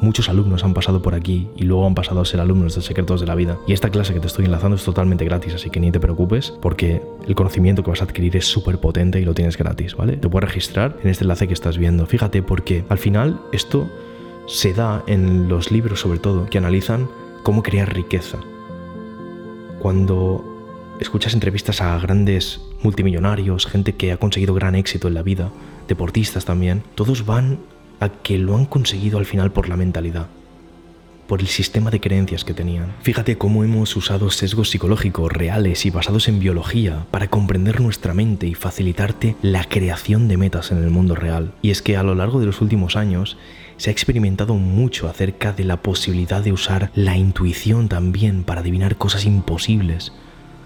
[0.00, 3.20] Muchos alumnos han pasado por aquí y luego han pasado a ser alumnos de Secretos
[3.20, 3.60] de la Vida.
[3.68, 6.52] Y esta clase que te estoy enlazando es totalmente gratis, así que ni te preocupes
[6.60, 10.16] porque el conocimiento que vas a adquirir es súper potente y lo tienes gratis, ¿vale?
[10.16, 12.06] Te puedes registrar en este enlace que estás viendo.
[12.06, 13.88] Fíjate porque al final esto
[14.48, 17.08] se da en los libros sobre todo que analizan
[17.44, 18.38] cómo crear riqueza.
[19.78, 20.51] Cuando
[21.00, 25.50] escuchas entrevistas a grandes multimillonarios, gente que ha conseguido gran éxito en la vida,
[25.88, 27.58] deportistas también, todos van
[28.00, 30.26] a que lo han conseguido al final por la mentalidad,
[31.26, 32.94] por el sistema de creencias que tenían.
[33.02, 38.46] Fíjate cómo hemos usado sesgos psicológicos reales y basados en biología para comprender nuestra mente
[38.46, 41.52] y facilitarte la creación de metas en el mundo real.
[41.62, 43.38] Y es que a lo largo de los últimos años
[43.76, 48.96] se ha experimentado mucho acerca de la posibilidad de usar la intuición también para adivinar
[48.96, 50.12] cosas imposibles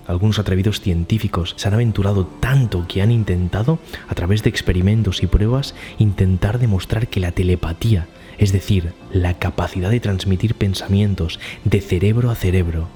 [0.07, 3.79] algunos atrevidos científicos se han aventurado tanto que han intentado,
[4.09, 8.07] a través de experimentos y pruebas, intentar demostrar que la telepatía,
[8.39, 12.89] es decir, la capacidad de transmitir pensamientos de cerebro a cerebro,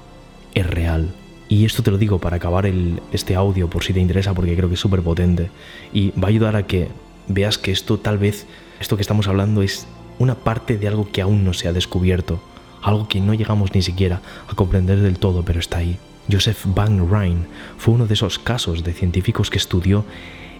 [0.53, 1.13] es real.
[1.49, 2.65] Y esto te lo digo para acabar
[3.11, 5.49] este audio por si te interesa porque creo que es súper potente
[5.91, 6.87] y va a ayudar a que
[7.27, 8.45] veas que esto tal vez,
[8.79, 9.85] esto que estamos hablando es
[10.17, 12.41] una parte de algo que aún no se ha descubierto,
[12.81, 15.97] algo que no llegamos ni siquiera a comprender del todo, pero está ahí.
[16.31, 17.45] Joseph Van Ryn
[17.77, 20.05] fue uno de esos casos de científicos que estudió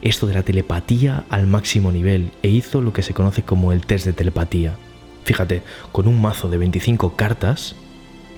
[0.01, 3.85] esto de la telepatía al máximo nivel e hizo lo que se conoce como el
[3.85, 4.75] test de telepatía.
[5.23, 5.61] Fíjate,
[5.91, 7.75] con un mazo de 25 cartas,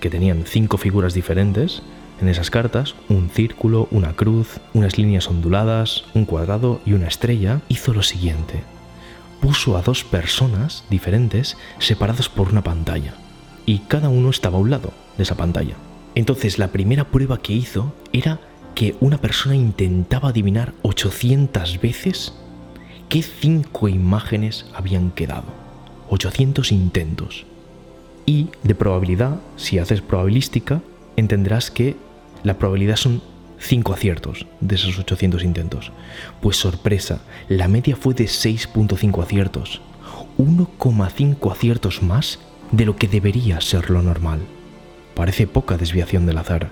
[0.02, 1.82] que tenían 5 figuras diferentes,
[2.22, 7.62] en esas cartas, un círculo, una cruz, unas líneas onduladas, un cuadrado y una estrella,
[7.70, 8.62] hizo lo siguiente.
[9.42, 13.14] Puso a dos personas diferentes separadas por una pantalla,
[13.66, 15.76] y cada uno estaba a un lado de esa pantalla.
[16.16, 18.40] Entonces la primera prueba que hizo era
[18.76, 22.34] que una persona intentaba adivinar 800 veces
[23.10, 25.46] qué cinco imágenes habían quedado.
[26.10, 27.46] 800 intentos.
[28.26, 30.82] Y de probabilidad, si haces probabilística,
[31.16, 31.96] entenderás que
[32.44, 33.22] la probabilidad son
[33.60, 35.92] 5 aciertos de esos 800 intentos.
[36.42, 39.82] Pues sorpresa, la media fue de 6.5 aciertos.
[40.38, 42.40] 1,5 aciertos más
[42.72, 44.40] de lo que debería ser lo normal.
[45.16, 46.70] Parece poca desviación del azar,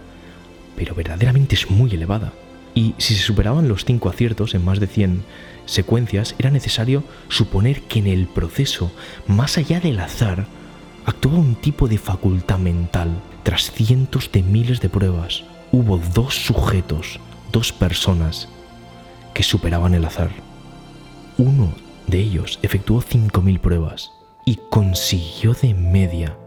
[0.76, 2.34] pero verdaderamente es muy elevada.
[2.74, 5.24] Y si se superaban los 5 aciertos en más de 100
[5.66, 8.92] secuencias, era necesario suponer que en el proceso,
[9.28, 10.48] más allá del azar,
[11.06, 13.22] actuaba un tipo de facultad mental.
[13.44, 17.20] Tras cientos de miles de pruebas, hubo dos sujetos,
[17.52, 18.48] dos personas,
[19.34, 20.32] que superaban el azar.
[21.38, 21.74] Uno
[22.08, 24.12] de ellos efectuó 5.000 pruebas
[24.46, 26.38] y consiguió de media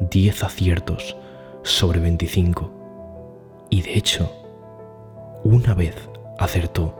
[0.00, 1.16] 10 aciertos
[1.62, 2.70] sobre 25.
[3.70, 4.32] Y de hecho,
[5.44, 5.96] una vez
[6.38, 6.94] acertó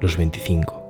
[0.00, 0.82] los 25.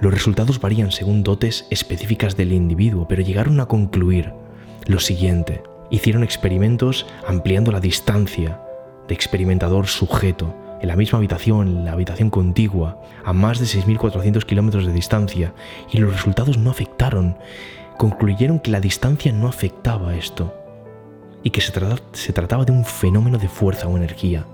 [0.00, 4.32] Los resultados varían según dotes específicas del individuo, pero llegaron a concluir
[4.86, 5.62] lo siguiente.
[5.90, 8.60] Hicieron experimentos ampliando la distancia
[9.08, 14.44] de experimentador sujeto en la misma habitación, en la habitación contigua, a más de 6.400
[14.44, 15.54] kilómetros de distancia,
[15.92, 17.36] y los resultados no afectaron
[18.02, 20.52] concluyeron que la distancia no afectaba esto
[21.44, 21.72] y que se,
[22.14, 24.44] se trataba de un fenómeno de fuerza o energía.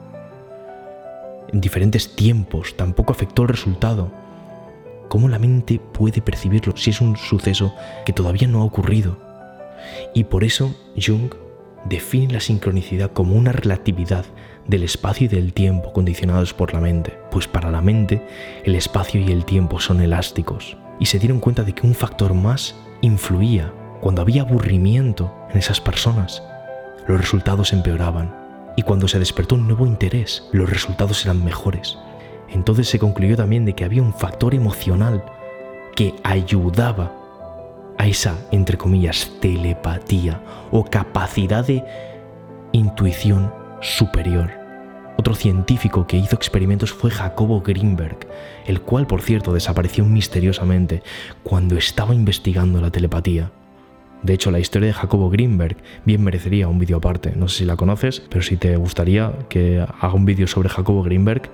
[1.50, 4.12] En diferentes tiempos tampoco afectó el resultado.
[5.08, 7.72] ¿Cómo la mente puede percibirlo si es un suceso
[8.04, 9.16] que todavía no ha ocurrido?
[10.12, 11.32] Y por eso Jung
[11.86, 14.26] define la sincronicidad como una relatividad
[14.66, 18.20] del espacio y del tiempo condicionados por la mente, pues para la mente
[18.64, 22.34] el espacio y el tiempo son elásticos, y se dieron cuenta de que un factor
[22.34, 26.42] más influía, cuando había aburrimiento en esas personas,
[27.06, 28.34] los resultados empeoraban.
[28.76, 31.98] Y cuando se despertó un nuevo interés, los resultados eran mejores.
[32.48, 35.24] Entonces se concluyó también de que había un factor emocional
[35.96, 37.12] que ayudaba
[37.98, 40.40] a esa, entre comillas, telepatía
[40.70, 41.84] o capacidad de
[42.72, 44.57] intuición superior.
[45.20, 48.18] Otro científico que hizo experimentos fue Jacobo Greenberg,
[48.68, 51.02] el cual por cierto desapareció misteriosamente
[51.42, 53.50] cuando estaba investigando la telepatía.
[54.22, 57.32] De hecho, la historia de Jacobo Greenberg bien merecería un vídeo aparte.
[57.34, 61.02] No sé si la conoces, pero si te gustaría que haga un vídeo sobre Jacobo
[61.02, 61.50] Greenberg,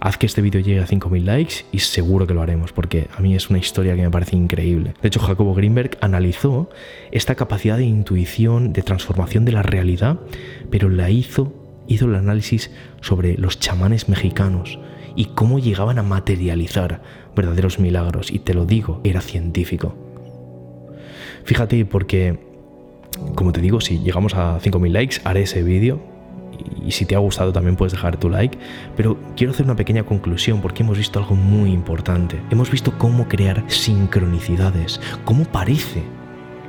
[0.00, 3.20] haz que este vídeo llegue a 5.000 likes y seguro que lo haremos, porque a
[3.20, 4.94] mí es una historia que me parece increíble.
[5.00, 6.70] De hecho, Jacobo Greenberg analizó
[7.12, 10.18] esta capacidad de intuición, de transformación de la realidad,
[10.70, 11.52] pero la hizo,
[11.90, 12.70] hizo el análisis
[13.00, 14.78] sobre los chamanes mexicanos
[15.16, 17.02] y cómo llegaban a materializar
[17.34, 18.30] verdaderos milagros.
[18.30, 19.94] Y te lo digo, era científico.
[21.44, 22.38] Fíjate, porque,
[23.34, 26.00] como te digo, si llegamos a 5.000 likes, haré ese vídeo
[26.86, 28.56] y si te ha gustado también puedes dejar tu like,
[28.96, 32.40] pero quiero hacer una pequeña conclusión porque hemos visto algo muy importante.
[32.50, 36.02] Hemos visto cómo crear sincronicidades, cómo parece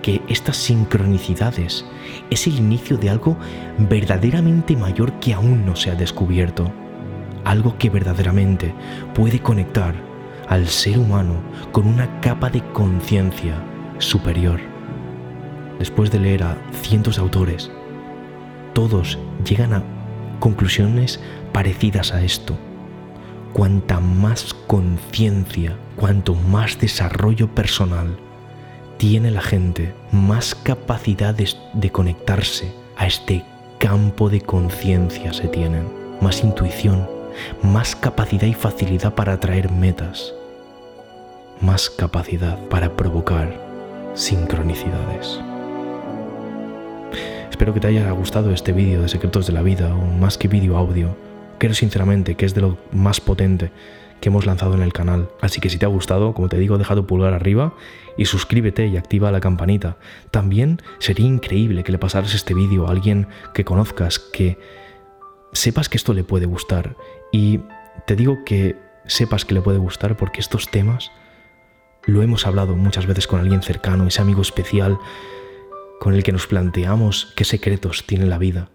[0.01, 1.85] que estas sincronicidades
[2.29, 3.37] es el inicio de algo
[3.77, 6.71] verdaderamente mayor que aún no se ha descubierto,
[7.45, 8.73] algo que verdaderamente
[9.13, 9.95] puede conectar
[10.47, 11.41] al ser humano
[11.71, 13.55] con una capa de conciencia
[13.99, 14.59] superior.
[15.79, 17.71] Después de leer a cientos de autores,
[18.73, 19.83] todos llegan a
[20.39, 21.19] conclusiones
[21.51, 22.57] parecidas a esto.
[23.53, 28.17] Cuanta más conciencia, cuanto más desarrollo personal
[29.01, 33.43] tiene la gente, más capacidades de conectarse a este
[33.79, 35.87] campo de conciencia se tienen,
[36.21, 37.09] más intuición,
[37.63, 40.35] más capacidad y facilidad para atraer metas,
[41.61, 43.59] más capacidad para provocar
[44.13, 45.39] sincronicidades.
[47.49, 50.47] Espero que te haya gustado este vídeo de Secretos de la Vida, o más que
[50.47, 51.17] vídeo audio.
[51.57, 53.71] Creo sinceramente que es de lo más potente
[54.21, 55.29] que hemos lanzado en el canal.
[55.41, 57.73] Así que si te ha gustado, como te digo, deja tu pulgar arriba
[58.17, 59.97] y suscríbete y activa la campanita.
[60.29, 64.57] También sería increíble que le pasaras este vídeo a alguien que conozcas, que
[65.51, 66.95] sepas que esto le puede gustar.
[67.31, 67.59] Y
[68.05, 71.11] te digo que sepas que le puede gustar porque estos temas
[72.05, 74.97] lo hemos hablado muchas veces con alguien cercano, ese amigo especial
[75.99, 78.69] con el que nos planteamos qué secretos tiene la vida.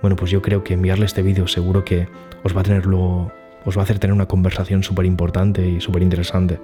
[0.00, 2.08] Bueno, pues yo creo que enviarle este vídeo seguro que
[2.44, 3.32] os va a tenerlo,
[3.64, 6.60] os va a hacer tener una conversación súper importante y súper interesante.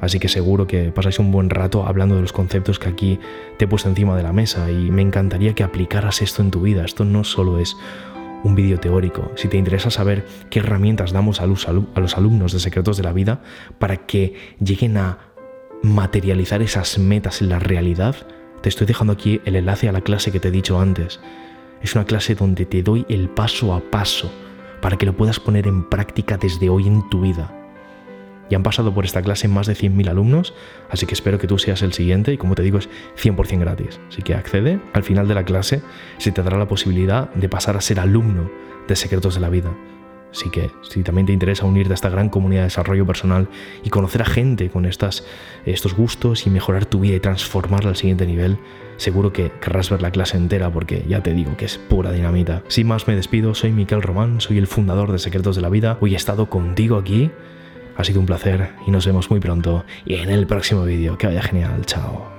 [0.00, 3.18] Así que seguro que pasáis un buen rato hablando de los conceptos que aquí
[3.56, 6.60] te he puesto encima de la mesa y me encantaría que aplicaras esto en tu
[6.60, 6.84] vida.
[6.84, 7.76] Esto no solo es
[8.42, 9.30] un vídeo teórico.
[9.36, 13.02] Si te interesa saber qué herramientas damos a los, a los alumnos de Secretos de
[13.02, 13.40] la Vida
[13.78, 15.18] para que lleguen a
[15.82, 18.14] materializar esas metas en la realidad,
[18.60, 21.20] te estoy dejando aquí el enlace a la clase que te he dicho antes.
[21.82, 24.30] Es una clase donde te doy el paso a paso
[24.84, 27.50] para que lo puedas poner en práctica desde hoy en tu vida.
[28.50, 30.52] Ya han pasado por esta clase más de 100.000 alumnos,
[30.90, 33.98] así que espero que tú seas el siguiente y como te digo es 100% gratis.
[34.10, 35.80] Así que accede, al final de la clase
[36.18, 38.50] se te dará la posibilidad de pasar a ser alumno
[38.86, 39.74] de Secretos de la Vida.
[40.30, 43.48] Así que si también te interesa unirte a esta gran comunidad de desarrollo personal
[43.84, 45.24] y conocer a gente con estos
[45.96, 48.58] gustos y mejorar tu vida y transformarla al siguiente nivel,
[48.96, 52.62] seguro que querrás ver la clase entera porque ya te digo que es pura dinamita.
[52.68, 55.98] Sin más me despido, soy Miquel Román, soy el fundador de Secretos de la Vida.
[56.00, 57.30] Hoy he estado contigo aquí,
[57.96, 61.18] ha sido un placer y nos vemos muy pronto y en el próximo vídeo.
[61.18, 62.33] Que vaya genial, chao.